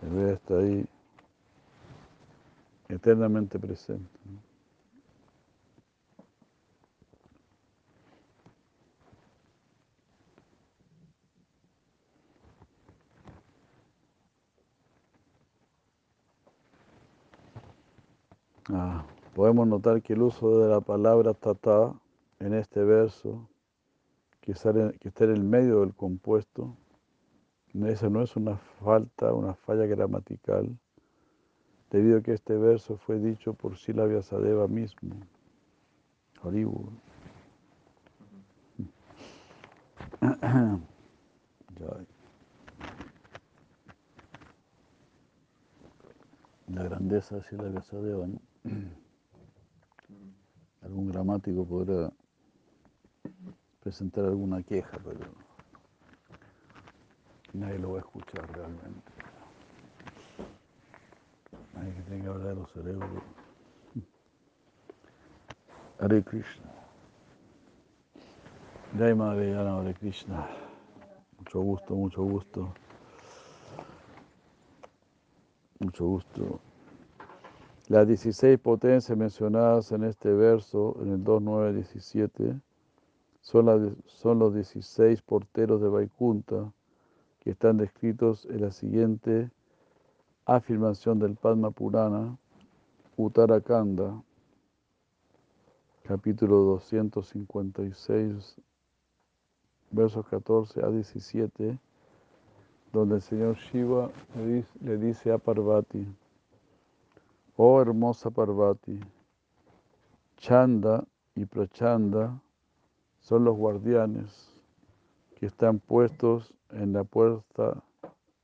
[0.01, 0.85] El Veda está ahí
[2.87, 4.07] eternamente presente.
[18.69, 19.05] Ah,
[19.47, 21.93] podemos notar que el uso de la palabra tata
[22.39, 23.47] en este verso,
[24.41, 26.75] que, sale, que está en el medio del compuesto,
[27.73, 30.77] esa no es una falta, una falla gramatical,
[31.89, 35.15] debido a que este verso fue dicho por Sila Vyasadeva mismo.
[36.43, 36.89] Hollywood.
[46.67, 48.41] La grandeza de Sila Vyasadeva, ¿no?
[50.87, 52.09] Algún gramático podrá
[53.81, 55.19] presentar alguna queja, pero
[57.51, 59.11] nadie lo va a escuchar realmente.
[61.75, 63.23] Nadie que tenga que hablar de los cerebros.
[65.99, 66.71] Hare Krishna.
[68.97, 70.47] Jai Madre Hare Krishna.
[71.37, 72.73] Mucho gusto, mucho gusto.
[75.79, 76.66] Mucho gusto.
[77.89, 82.59] Las 16 potencias mencionadas en este verso, en el 2.9.17,
[83.39, 86.73] son, son los 16 porteros de Vaikunta
[87.39, 89.51] que están descritos en la siguiente
[90.45, 92.37] afirmación del Padma Purana,
[93.15, 94.21] Uttarakanda,
[96.03, 98.57] capítulo 256,
[99.91, 101.79] versos 14 a 17,
[102.91, 106.05] donde el Señor Shiva le dice, le dice a Parvati,
[107.59, 108.99] Oh hermosa Parvati,
[110.37, 111.03] Chanda
[111.33, 112.39] y Prachanda
[113.19, 114.61] son los guardianes
[115.33, 117.83] que están puestos en la puerta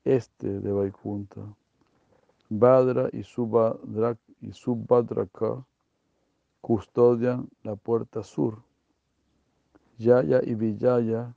[0.04, 1.42] este de Vaikunta.
[2.50, 3.22] Badra y
[4.52, 5.64] Subhadraka
[6.62, 8.64] custodian la puerta sur.
[10.00, 11.36] Yaya y Vijaya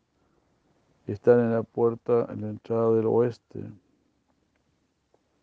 [1.07, 3.71] están en la puerta, en la entrada del oeste.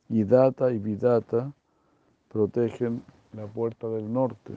[0.09, 1.53] Y Data y Vidata
[2.33, 4.53] protegen la puerta del norte.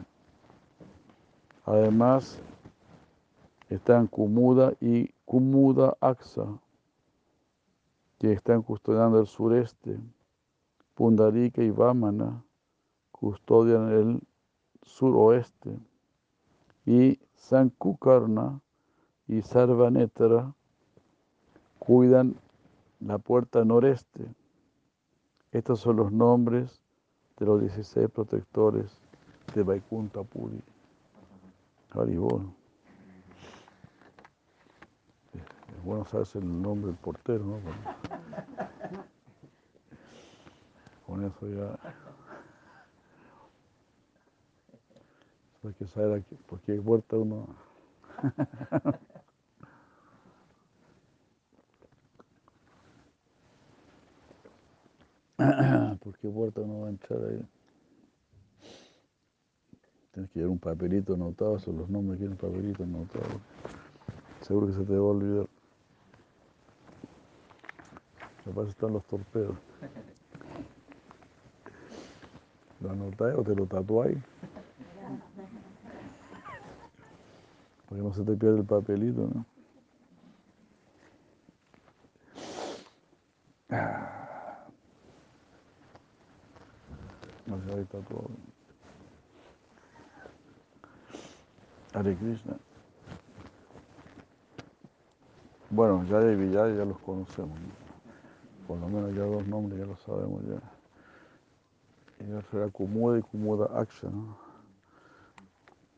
[1.66, 2.40] Además,
[3.68, 6.58] están Kumuda y Kumuda Aksa,
[8.18, 10.00] que están custodiando el sureste.
[10.94, 12.42] Pundarika y Vamana
[13.12, 14.22] custodian el
[14.82, 15.78] suroeste.
[16.86, 18.62] Y Sankukarna
[19.28, 20.54] y Sarvanetra
[21.78, 22.36] cuidan
[23.00, 24.34] la puerta noreste.
[25.52, 26.85] Estos son los nombres
[27.38, 28.98] de los 16 protectores
[29.54, 30.62] de Vaikunta Puri.
[31.90, 32.52] Haribol.
[35.32, 37.58] Es bueno saber el nombre del portero, ¿no?
[41.06, 41.78] Con eso ya.
[45.64, 47.48] Hay que saber aquí, por qué puerta uno.
[55.36, 57.46] ¿Por qué puerta no va a entrar ahí?
[60.12, 63.40] Tienes que llevar un papelito anotado, son los nombres que un papelito anotado.
[64.40, 65.46] Seguro que se te va a olvidar.
[68.46, 69.56] Capaz están los torpedos.
[72.80, 74.18] ¿Lo anotáis o te lo tatuáis?
[77.88, 79.44] Para que no se te pierda el papelito, ¿no?
[87.46, 88.30] No todo.
[91.94, 92.56] Hare Krishna.
[95.70, 97.58] Bueno, Yaya y Villaya ya los conocemos.
[97.58, 98.66] ¿no?
[98.66, 100.60] Por lo menos ya dos nombres ya los sabemos ya.
[102.24, 104.36] Y ya será Kumuda y Kumuda Aksha, ¿no?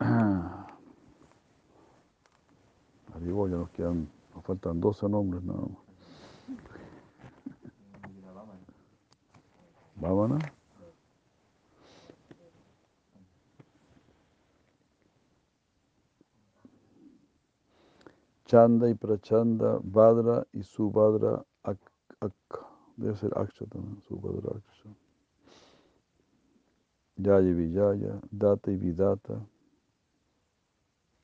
[3.15, 5.89] Arriba ya nos quedan, nos faltan 12 nombres nada más.
[9.97, 10.58] Vámonos.
[18.49, 21.77] Chanda y Prachanda, Vadra y Subhadra Ak,
[22.21, 22.33] Ak.
[22.97, 24.89] Debe ser Aksha también, Subhadra Aksha.
[27.17, 29.47] Yaya y Vijaya, Data y Vidata,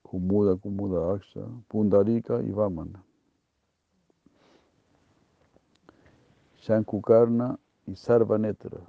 [0.03, 3.03] Kumuda, Kumuda Aksha, Pundarika y Vamana.
[6.61, 8.81] Shankukarna y Sarvanetra.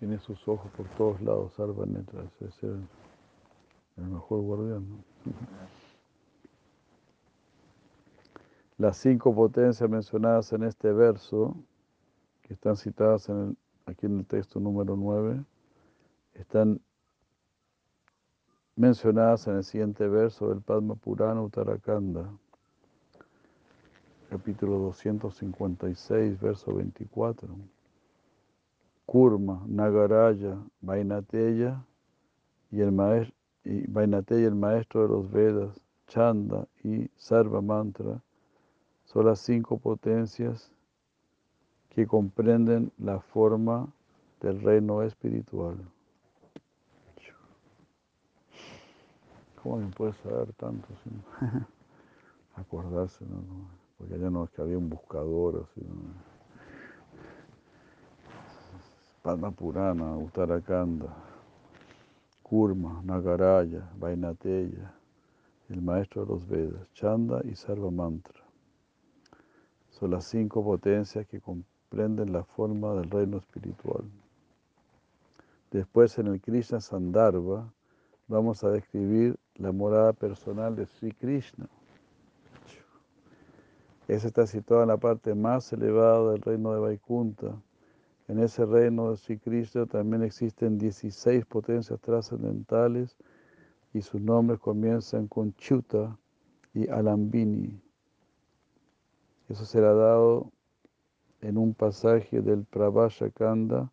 [0.00, 2.24] Tiene sus ojos por todos lados, Sarvanetra.
[2.24, 2.88] Ese es el,
[3.98, 4.90] el mejor guardián.
[4.90, 5.13] ¿no?
[8.76, 11.56] Las cinco potencias mencionadas en este verso,
[12.42, 13.56] que están citadas en el,
[13.86, 15.44] aquí en el texto número 9,
[16.34, 16.80] están
[18.76, 22.28] mencionadas en el siguiente verso del Padma Purana Uttarakhanda,
[24.28, 27.56] capítulo 256, verso 24.
[29.06, 31.84] Kurma, Nagaraya, Vainateya
[32.72, 38.20] y el maestro y Vainateya, el maestro de los Vedas, Chanda y Sarva Mantra
[39.04, 40.70] son las cinco potencias
[41.88, 43.88] que comprenden la forma
[44.40, 45.76] del reino espiritual.
[49.62, 51.22] ¿Cómo me puede saber tanto sin
[52.56, 53.24] acordarse?
[53.24, 53.40] No?
[53.96, 55.80] Porque allá no es que había un buscador así.
[55.80, 56.34] ¿no?
[59.22, 61.33] Padma Purana, Uttarakhanda.
[62.44, 64.94] Kurma, Nagaraya, Vainateya,
[65.70, 68.44] el maestro de los Vedas, Chanda y Sarva Mantra.
[69.88, 74.04] Son las cinco potencias que comprenden la forma del reino espiritual.
[75.70, 77.72] Después en el Krishna Sandarbha
[78.28, 81.66] vamos a describir la morada personal de Sri Krishna.
[84.06, 87.56] Esa está situada en la parte más elevada del reino de Vaikunta
[88.28, 93.16] en ese reino de Sri Krishna también existen 16 potencias trascendentales
[93.92, 96.18] y sus nombres comienzan con Chuta
[96.72, 97.80] y Alambini.
[99.48, 100.50] Eso será dado
[101.42, 103.92] en un pasaje del Pravasha Kanda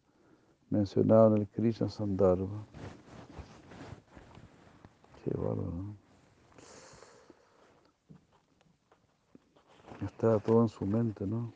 [0.70, 2.66] mencionado en el Krishna Sandarbha.
[5.24, 5.96] Qué bárbaro.
[10.06, 11.54] Está todo en su mente, ¿no?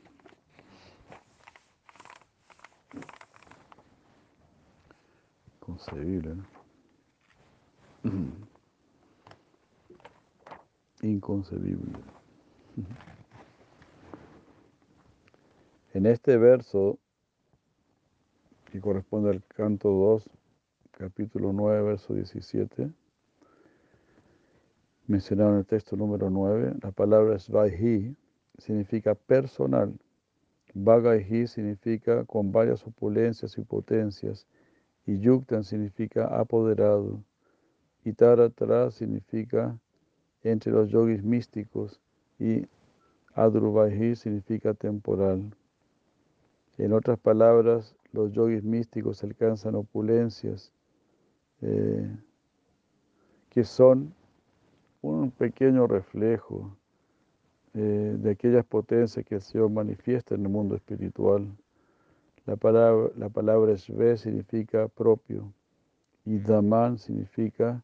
[5.68, 6.46] Inconcebible, ¿no?
[11.02, 11.92] Inconcebible.
[15.94, 17.00] En este verso,
[18.72, 20.30] que corresponde al canto 2,
[20.92, 22.92] capítulo 9, verso 17,
[25.08, 28.16] mencionado en el texto número 9, la palabra Svaihi
[28.60, 29.98] significa personal.
[30.76, 34.46] Bhagaihi significa con varias opulencias y potencias
[35.06, 37.24] y Yuktan significa apoderado,
[38.04, 39.78] y Taratra significa
[40.44, 42.00] entre los yogis místicos,
[42.40, 42.68] y
[43.34, 45.56] Adruvaihi significa temporal.
[46.78, 50.72] En otras palabras, los yogis místicos alcanzan opulencias
[51.62, 52.16] eh,
[53.50, 54.14] que son
[55.02, 56.76] un pequeño reflejo
[57.74, 61.48] eh, de aquellas potencias que el Señor manifiesta en el mundo espiritual.
[62.46, 65.52] La palabra, la palabra significa propio
[66.26, 67.84] y Daman significa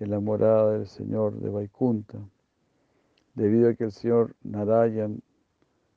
[0.00, 2.18] en la morada del Señor de Vaikunta.
[3.34, 5.22] Debido a que el Señor Narayan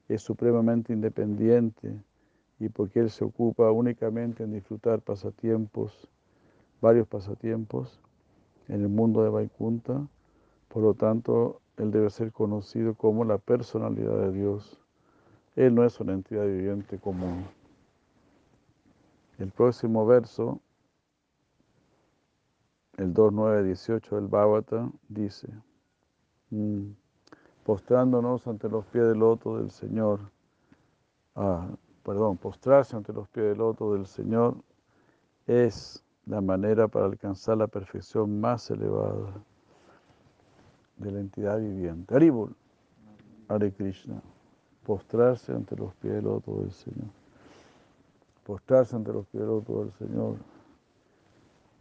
[0.08, 1.99] es supremamente independiente
[2.60, 6.08] y porque Él se ocupa únicamente en disfrutar pasatiempos,
[6.82, 7.99] varios pasatiempos,
[8.68, 10.08] en el mundo de Vaikunta,
[10.68, 14.80] por lo tanto, Él debe ser conocido como la personalidad de Dios.
[15.56, 17.45] Él no es una entidad viviente común.
[19.38, 20.62] El próximo verso,
[22.98, 25.50] el 2.9.18 del Bhagavata, dice,
[26.52, 26.92] mm,
[27.66, 30.32] postrándonos ante los pies del loto del Señor,
[31.36, 31.68] ah,
[32.04, 34.56] perdón, postrarse ante los pies del loto del Señor
[35.48, 39.34] es la manera para alcanzar la perfección más elevada
[40.96, 42.16] de la entidad viviente.
[42.16, 42.56] Haribol,
[43.50, 44.22] Hare Krishna,
[44.86, 47.25] postrarse ante los pies del loto del Señor.
[48.46, 50.36] Postrarse ante los pies del Señor,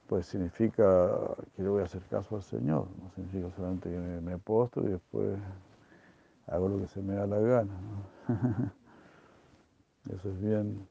[0.06, 4.38] pues significa que le voy a hacer caso al Señor, no significa solamente que me,
[4.38, 5.38] postro y después
[6.46, 7.74] hago lo que se me da la gana.
[10.10, 10.88] Eso es bien,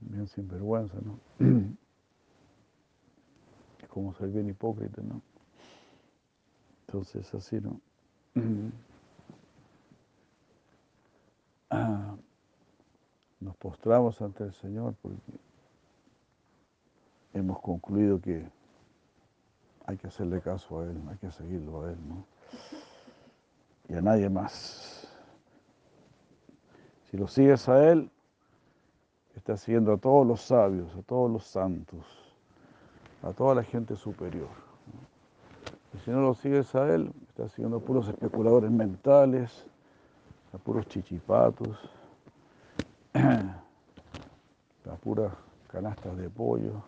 [0.00, 1.18] bien sinvergüenza, ¿no?
[3.82, 5.22] Es como ser bien hipócrita, ¿no?
[6.86, 7.80] Entonces, así, ¿no?
[13.44, 15.18] Nos postramos ante el Señor porque
[17.34, 18.42] hemos concluido que
[19.84, 22.24] hay que hacerle caso a Él, hay que seguirlo a Él, ¿no?
[23.90, 25.06] Y a nadie más.
[27.10, 28.10] Si lo sigues a Él,
[29.36, 32.06] estás siguiendo a todos los sabios, a todos los santos,
[33.22, 34.48] a toda la gente superior.
[35.92, 39.66] Y si no lo sigues a él, estás siguiendo a puros especuladores mentales,
[40.54, 41.78] a puros chichipatos,
[44.90, 45.32] a puras
[45.68, 46.82] canastas de pollo,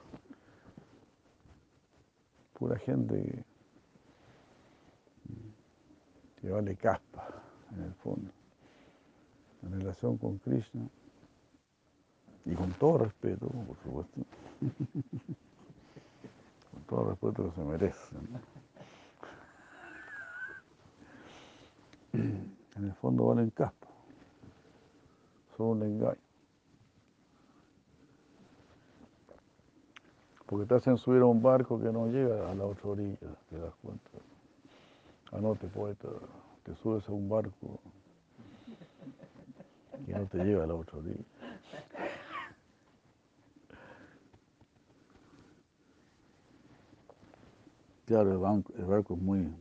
[2.59, 3.45] pura gente
[6.41, 7.29] que, vale caspa
[7.77, 8.31] en el fondo,
[9.63, 10.89] en relación con Krishna.
[12.45, 14.21] Y con todo respeto, por supuesto.
[16.73, 18.29] con todo respeto que se merecen.
[22.77, 23.86] En el fondo valen caspa.
[25.57, 26.19] Son un engaño.
[30.47, 33.17] Porque te hacen subir a un barco que no llega a la otra orilla,
[33.49, 34.11] te das cuenta.
[35.33, 36.09] Anote, poeta,
[36.63, 37.81] te subes a un barco
[40.05, 41.25] que no te lleva a la otra orilla.
[48.05, 49.53] Claro, el, el barco es muy,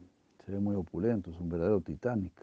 [0.46, 2.34] se ve muy opulento, es un verdadero Titanic.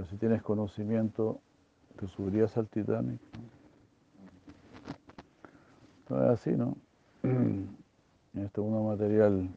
[0.00, 1.42] Pero si tienes conocimiento,
[1.98, 3.20] te subirías al Titanic.
[6.08, 6.74] No es así, ¿no?
[7.22, 7.68] En
[8.32, 9.50] este mundo material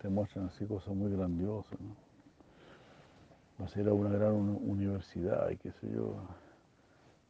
[0.00, 1.94] te muestran así cosas muy grandiosas, ¿no?
[3.58, 6.14] Vas a ir a una gran universidad y qué sé yo.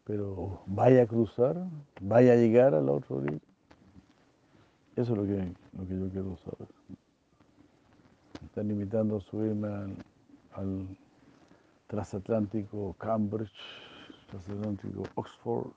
[0.05, 1.57] Pero vaya a cruzar,
[2.01, 3.41] vaya a llegar a la otra orilla.
[4.95, 6.69] Eso es lo que, lo que yo quiero saber.
[8.45, 9.97] están invitando a subirme
[10.53, 10.87] al,
[11.91, 13.53] transatlántico Cambridge,
[14.29, 15.73] transatlántico Oxford,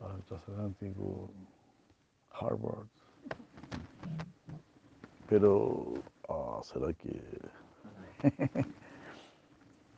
[0.00, 1.28] al transatlántico
[2.30, 2.86] Harvard.
[5.28, 5.92] Pero,
[6.30, 7.20] ah, ¿será que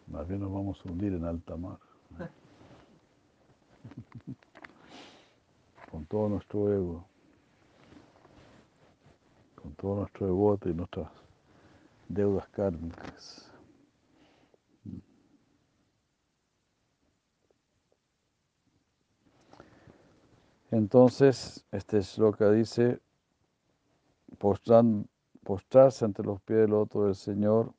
[0.08, 1.78] más bien nos vamos a hundir en alta mar?
[5.90, 7.04] Con todo nuestro ego
[9.54, 11.08] con todo nuestro devoto y nuestras
[12.08, 13.55] deudas kármicas.
[20.70, 23.00] Entonces, este shloka dice,
[24.38, 27.72] postrarse ante los pies del loto del Señor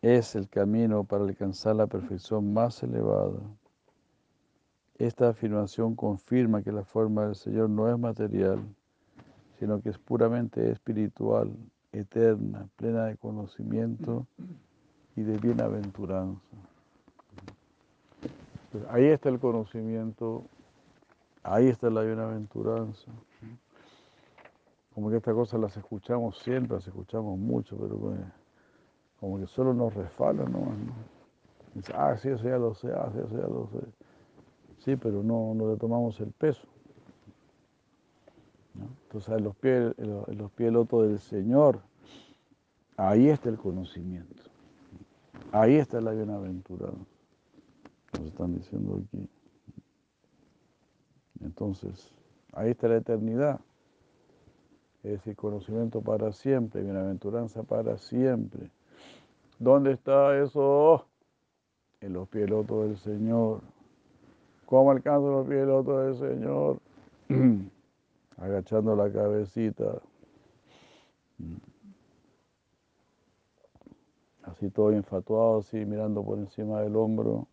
[0.00, 3.40] es el camino para alcanzar la perfección más elevada.
[4.98, 8.60] Esta afirmación confirma que la forma del Señor no es material,
[9.58, 11.52] sino que es puramente espiritual,
[11.92, 14.26] eterna, plena de conocimiento
[15.14, 16.40] y de bienaventuranza.
[18.72, 20.46] Pues ahí está el conocimiento,
[21.42, 23.10] ahí está la bienaventuranza.
[24.94, 28.20] Como que estas cosas las escuchamos siempre, las escuchamos mucho, pero pues,
[29.18, 30.74] como que solo nos resfala ¿no?
[31.74, 33.86] Dice, ah, sí, eso ya lo sé, ah, sí, eso ya lo sé.
[34.78, 36.66] Sí, pero no, no le tomamos el peso.
[39.04, 41.80] Entonces, en los pies, en los pies del del Señor,
[42.96, 44.42] ahí está el conocimiento.
[45.52, 46.98] Ahí está la bienaventuranza.
[48.18, 49.28] Nos están diciendo aquí.
[51.44, 52.12] Entonces,
[52.52, 53.60] ahí está la eternidad.
[55.02, 58.70] Es decir, conocimiento para siempre, bienaventuranza para siempre.
[59.58, 61.06] ¿Dónde está eso?
[62.00, 63.60] En los pies del loto del Señor.
[64.66, 66.78] ¿Cómo alcanzo los pies del loto del Señor?
[68.36, 70.00] agachando la cabecita.
[74.42, 77.46] Así todo infatuado, así mirando por encima del hombro.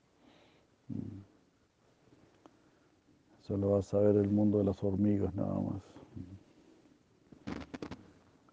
[3.49, 5.81] Solo vas a ver el mundo de las hormigas nada más.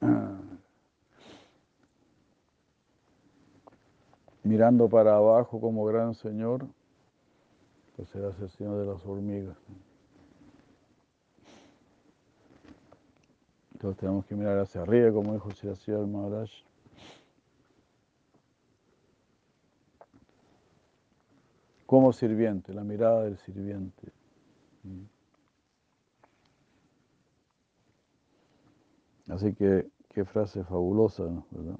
[4.42, 6.66] Mirando para abajo como gran Señor,
[7.94, 9.58] pues serás el Señor de las hormigas.
[13.74, 16.48] Entonces tenemos que mirar hacia arriba, como dijo el Maharaj.
[21.84, 24.10] Como sirviente, la mirada del sirviente.
[29.28, 31.78] Así que, qué frase fabulosa, ¿verdad?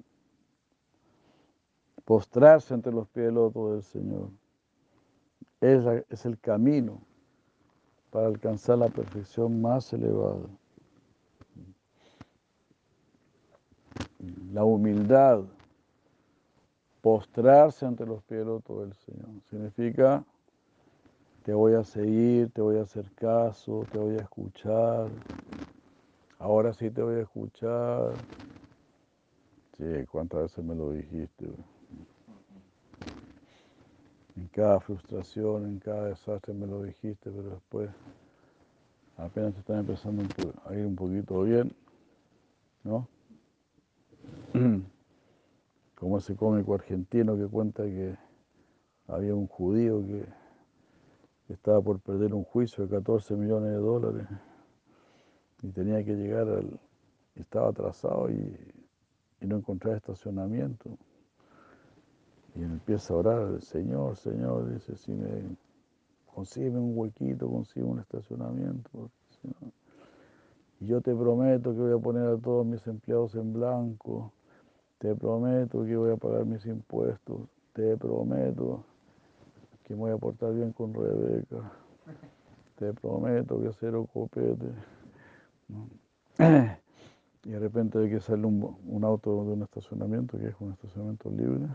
[2.04, 4.30] Postrarse ante los pies del loto del Señor
[5.61, 7.00] es, es el camino
[8.11, 10.46] para alcanzar la perfección más elevada.
[14.52, 15.44] La humildad,
[17.00, 20.24] postrarse ante los pies del loto del Señor, significa
[21.47, 25.09] te voy a seguir, te voy a hacer caso, te voy a escuchar.
[26.40, 28.14] Ahora sí te voy a escuchar.
[29.78, 31.47] Sí, cuántas veces me lo dijiste.
[34.34, 37.90] En cada frustración, en cada desastre me lo dijiste, pero después
[39.16, 40.24] apenas te están empezando
[40.64, 41.72] a ir un poquito bien,
[42.82, 43.07] ¿no?
[45.94, 48.16] Como ese cómico argentino que cuenta que
[49.07, 50.45] había un judío que
[51.49, 54.26] estaba por perder un juicio de 14 millones de dólares
[55.62, 56.78] y tenía que llegar al...
[57.34, 58.57] estaba atrasado y,
[59.40, 60.90] no encontraba estacionamiento.
[62.57, 65.57] Y empieza a orar, Señor, Señor, dice, si me
[66.34, 69.09] consigue un huequito, consigue un estacionamiento.
[70.80, 74.32] Y yo te prometo que voy a poner a todos mis empleados en blanco,
[74.99, 77.42] te prometo que voy a pagar mis impuestos,
[77.72, 78.84] te prometo
[79.87, 81.72] que me voy a portar bien con Rebeca.
[82.76, 84.66] Te prometo que cero copete.
[87.45, 91.30] Y de repente hay que sale un, auto de un estacionamiento, que es un estacionamiento
[91.30, 91.68] libre.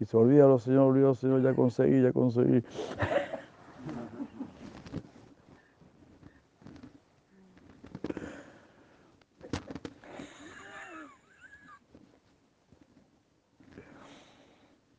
[0.00, 2.64] Y se olvídalo, Señor, olvídalo, Señor, ya conseguí, ya conseguí.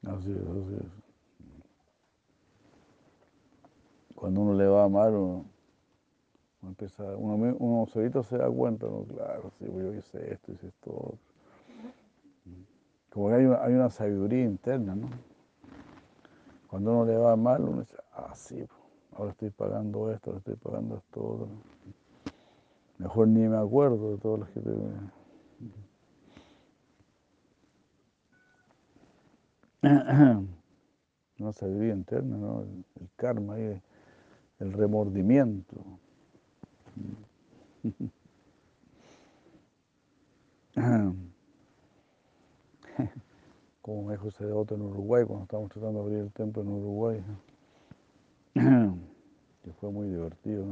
[0.03, 1.00] Así es, así es.
[4.91, 5.45] Cuando uno amar,
[6.61, 9.03] uno, empieza, uno, uno, solito se da cuenta, ¿no?
[9.03, 11.17] claro, sí, pues yo hice esto, hice esto.
[13.11, 15.09] Como que hay una, hay una sabiduría interna, ¿no?
[16.67, 18.69] Cuando uno le va mal, uno dice, ah, sí, pues,
[19.13, 21.47] ahora estoy pagando esto, ahora estoy pagando esto otro.
[22.97, 24.71] Mejor ni me acuerdo de todos los que te...
[31.39, 32.61] Una sabiduría interna, ¿no?
[32.61, 33.81] El, el karma ahí
[34.61, 35.75] el remordimiento.
[43.81, 46.67] Como me dijo ese devoto en Uruguay, cuando estábamos tratando de abrir el templo en
[46.69, 47.23] Uruguay,
[48.53, 50.63] que fue muy divertido.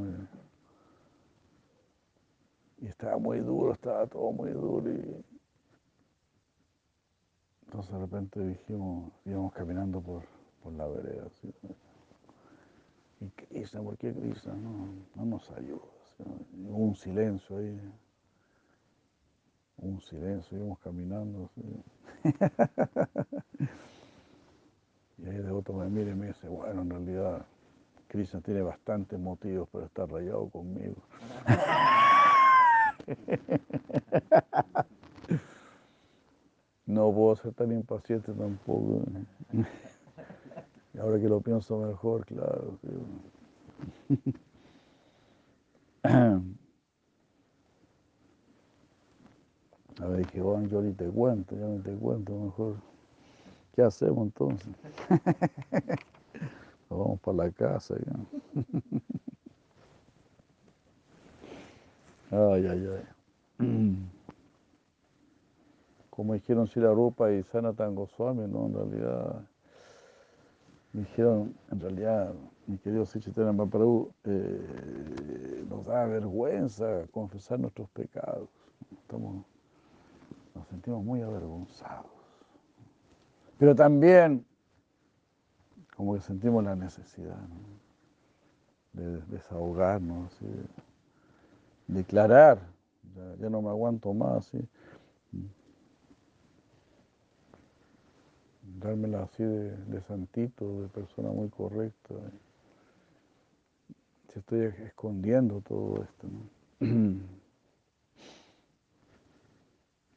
[2.78, 4.92] Y estaba muy duro, estaba todo muy duro.
[4.92, 5.26] Y...
[7.66, 10.22] Entonces de repente dijimos, íbamos caminando por,
[10.62, 11.28] por la vereda.
[13.22, 14.54] Y Krishna, ¿por qué Krishna?
[14.54, 15.82] No, no nos ayuda.
[16.20, 17.78] Hubo un silencio ahí.
[19.78, 21.50] Un silencio, íbamos caminando.
[25.18, 27.46] y ahí de otro me mira y me dice, bueno, en realidad
[28.08, 30.96] Krishna tiene bastantes motivos para estar rayado conmigo.
[36.86, 39.04] no puedo ser tan impaciente tampoco.
[41.00, 42.78] Ahora que lo pienso mejor, claro.
[50.02, 52.76] A ver, dije, bueno, yo ni te cuento, yo ni te cuento, mejor.
[53.76, 54.68] ¿Qué hacemos entonces?
[56.90, 57.96] Nos vamos para la casa.
[62.32, 63.04] Ay, ay, ay.
[66.12, 68.68] Como dijeron la Rupa y Sanatan Goswami, ¿no?
[68.68, 69.42] En realidad
[70.94, 72.34] dijeron, en realidad,
[72.68, 78.50] mi querido Sichitana Mahaprabhu, eh, nos da vergüenza confesar nuestros pecados.
[79.02, 79.46] Estamos,
[80.56, 82.06] nos sentimos muy avergonzados.
[83.58, 84.46] Pero también,
[85.96, 87.40] como que sentimos la necesidad
[88.94, 90.38] de desahogarnos.
[91.88, 92.60] declarar,
[93.40, 94.60] ya, no me aguanto más, ¿sí?
[98.80, 102.16] Dármela así de, de, santito, de persona muy correcta.
[104.32, 106.50] Si estoy escondiendo todo esto, ¿no?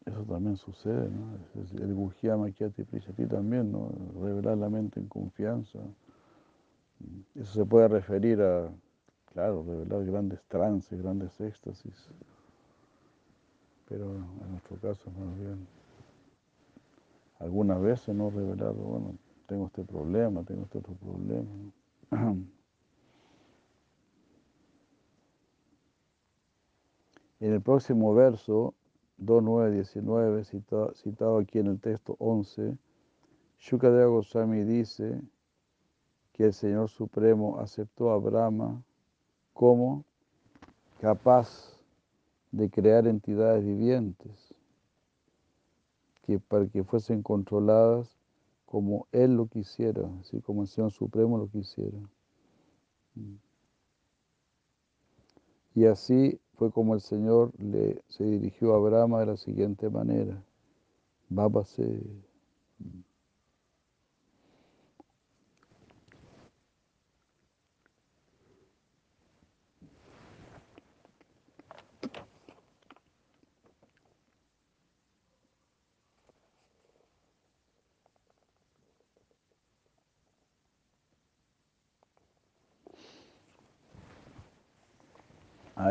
[0.05, 1.39] Eso también sucede, ¿no?
[1.81, 3.93] El Gujia Makiati Prishati también, ¿no?
[4.21, 5.79] Revelar la mente en confianza.
[7.37, 8.69] Eso se puede referir a,
[9.33, 12.09] claro, revelar grandes trances, grandes éxtasis.
[13.89, 15.67] Pero en nuestro caso, más bien,
[17.43, 19.17] algunas veces no revelar, bueno,
[19.47, 21.51] tengo este problema, tengo este otro problema.
[27.41, 28.73] En el próximo verso,
[29.19, 32.79] 2.9.19, citado, citado aquí en el texto 11,
[33.59, 35.21] Shukadeva Goswami dice
[36.33, 38.81] que el Señor Supremo aceptó a Brahma
[39.53, 40.05] como
[41.01, 41.77] capaz
[42.53, 44.52] de crear entidades vivientes
[46.23, 48.17] que para que fuesen controladas
[48.67, 51.99] como Él lo quisiera, así como el Señor Supremo lo quisiera.
[55.75, 60.43] Y así fue como el Señor le, se dirigió a Brahma de la siguiente manera.
[61.29, 62.03] Bábase.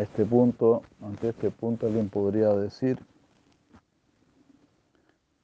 [0.02, 2.98] Este punto, ante este punto alguien podría decir,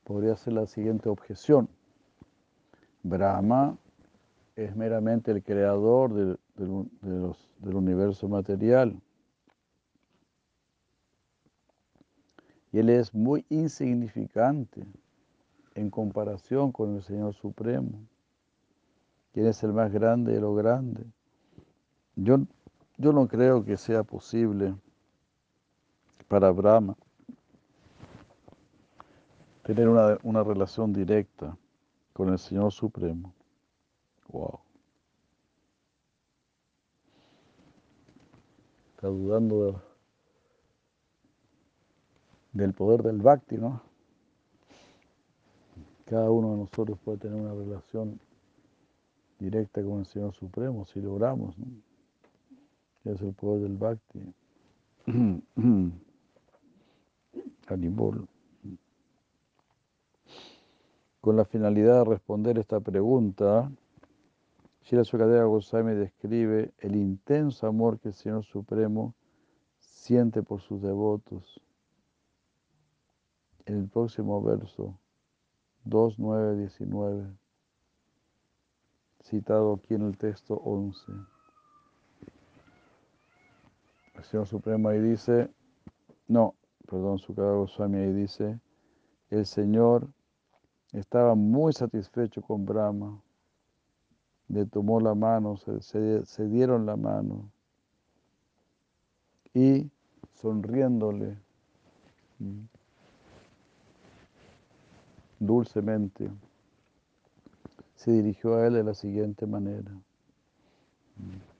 [0.03, 1.69] podría ser la siguiente objeción.
[3.03, 3.77] Brahma
[4.55, 8.99] es meramente el creador del universo material.
[12.71, 14.85] Y él es muy insignificante
[15.75, 17.99] en comparación con el Señor Supremo,
[19.33, 21.05] quien es el más grande de lo grande.
[22.15, 22.39] Yo
[22.97, 24.75] yo no creo que sea posible
[26.27, 26.95] para Brahma
[29.63, 31.57] tener una, una relación directa
[32.13, 33.33] con el Señor Supremo.
[34.29, 34.59] Wow.
[38.95, 39.83] Está dudando
[42.53, 43.81] del poder del Bhakti, ¿no?
[46.05, 48.19] Cada uno de nosotros puede tener una relación
[49.37, 51.86] directa con el Señor Supremo si logramos, ¿no?
[53.13, 54.33] Es el poder del Bhakti.
[57.67, 58.27] Anibol.
[61.21, 63.69] Con la finalidad de responder esta pregunta,
[64.81, 69.13] Shila Sukadeva Goswami describe el intenso amor que el Señor Supremo
[69.77, 71.61] siente por sus devotos.
[73.65, 74.97] En el próximo verso,
[75.85, 77.37] 2.9.19,
[79.21, 81.03] citado aquí en el texto 11.
[84.17, 85.49] El Señor Supremo ahí dice,
[86.27, 86.55] no,
[86.87, 88.59] perdón, Sukada Goswami ahí dice,
[89.29, 90.07] el Señor
[90.91, 93.21] estaba muy satisfecho con Brahma,
[94.47, 97.51] le tomó la mano, se, se dieron la mano
[99.53, 99.89] y
[100.33, 101.37] sonriéndole
[102.39, 102.65] mm,
[105.39, 106.29] dulcemente,
[107.95, 109.91] se dirigió a él de la siguiente manera.
[111.17, 111.57] Mm.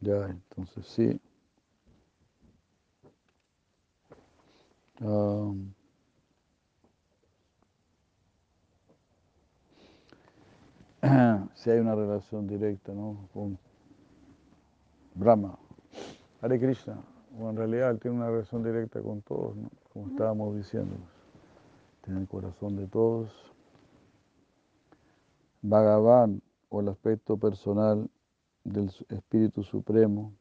[0.00, 1.20] Ya, entonces sí.
[11.54, 13.28] si hay una relación directa ¿no?
[13.32, 13.56] con
[15.14, 15.56] Brahma.
[16.40, 16.98] Hare Krishna,
[17.38, 19.70] o en realidad él tiene una relación directa con todos, ¿no?
[19.92, 20.96] como estábamos diciendo.
[22.02, 23.32] Tiene el corazón de todos.
[25.62, 28.08] Bhagavan, o el aspecto personal
[28.64, 30.32] del Espíritu Supremo,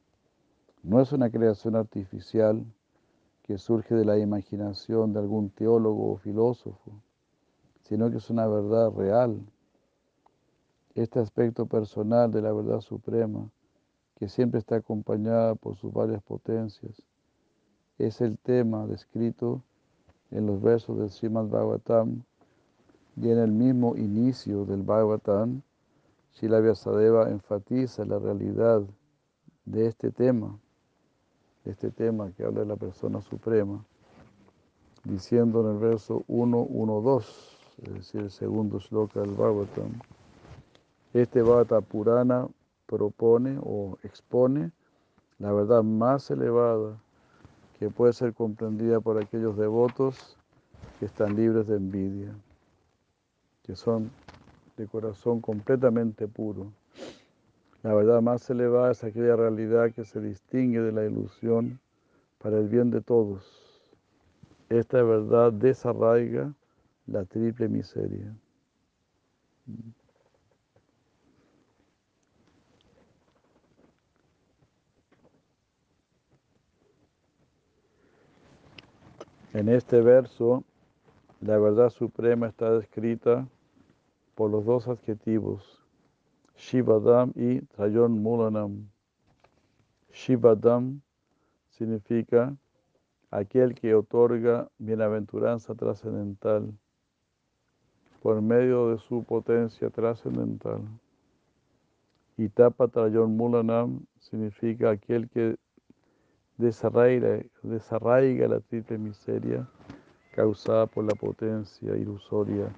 [0.83, 2.63] no es una creación artificial
[3.47, 6.91] que surge de la imaginación de algún teólogo o filósofo,
[7.83, 9.39] sino que es una verdad real.
[10.95, 13.49] Este aspecto personal de la verdad suprema,
[14.15, 17.01] que siempre está acompañada por sus varias potencias,
[17.97, 19.63] es el tema descrito
[20.29, 22.23] en los versos del Srimad Bhagavatam
[23.15, 25.61] y en el mismo inicio del Bhagavatam,
[26.33, 28.81] Shila Vyasadeva enfatiza la realidad
[29.63, 30.59] de este tema
[31.69, 33.83] este tema que habla de la persona suprema,
[35.03, 39.99] diciendo en el verso 1, 1, 2, es decir, el segundo shloka del Bhagavatam,
[41.13, 42.47] este Bhagavata Purana
[42.85, 44.71] propone o expone
[45.39, 46.97] la verdad más elevada
[47.77, 50.35] que puede ser comprendida por aquellos devotos
[50.99, 52.33] que están libres de envidia,
[53.63, 54.09] que son
[54.77, 56.71] de corazón completamente puro.
[57.87, 61.79] La verdad más elevada es aquella realidad que se distingue de la ilusión
[62.37, 63.49] para el bien de todos.
[64.67, 66.53] Esta verdad desarraiga
[67.05, 68.35] la triple miseria.
[79.53, 80.65] En este verso,
[81.39, 83.47] la verdad suprema está descrita
[84.35, 85.86] por los dos adjetivos,
[86.57, 88.89] Shivadam y Trayon Mulanam.
[90.11, 91.01] Shivadam
[91.69, 92.57] significa
[93.29, 96.73] aquel que otorga bienaventuranza trascendental
[98.23, 100.81] por medio de su potencia trascendental.
[102.37, 105.57] Y Tapa Trayon Mulanam significa aquel que
[106.57, 109.67] desarraiga, la triple miseria
[110.33, 112.73] causada por la potencia ilusoria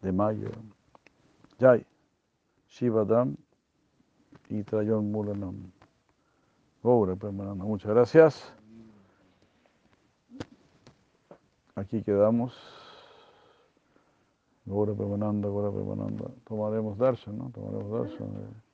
[0.00, 0.50] de Maya.
[1.58, 1.84] Jai,
[2.70, 3.36] Shivadam
[4.48, 5.72] y Trayon Mulanam.
[6.82, 8.54] muchas gracias.
[11.74, 12.54] Aquí quedamos.
[14.66, 16.30] Gora Premananda, Gora Premananda.
[16.44, 17.50] Tomaremos darshan, ¿no?
[17.50, 18.28] Tomaremos darshan.
[18.28, 18.70] Eh,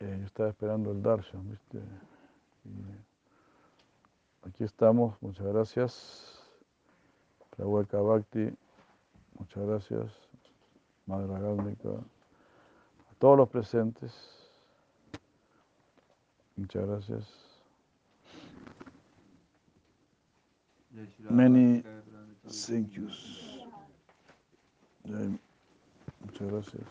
[0.00, 1.78] eh, yo estaba esperando el darshan, ¿viste?
[4.44, 6.42] aquí estamos, muchas gracias.
[7.56, 8.52] Prahueka Bhakti,
[9.38, 10.31] muchas gracias.
[11.12, 14.14] Madre Gálmica, a todos los presentes,
[16.56, 17.28] muchas gracias.
[21.28, 21.82] Many
[22.48, 23.58] thank yous.
[25.04, 26.82] Muchas gracias.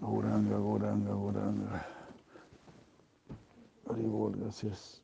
[0.00, 1.97] Goranga, Goranga, Goranga.
[3.88, 5.02] Haribol, gracias.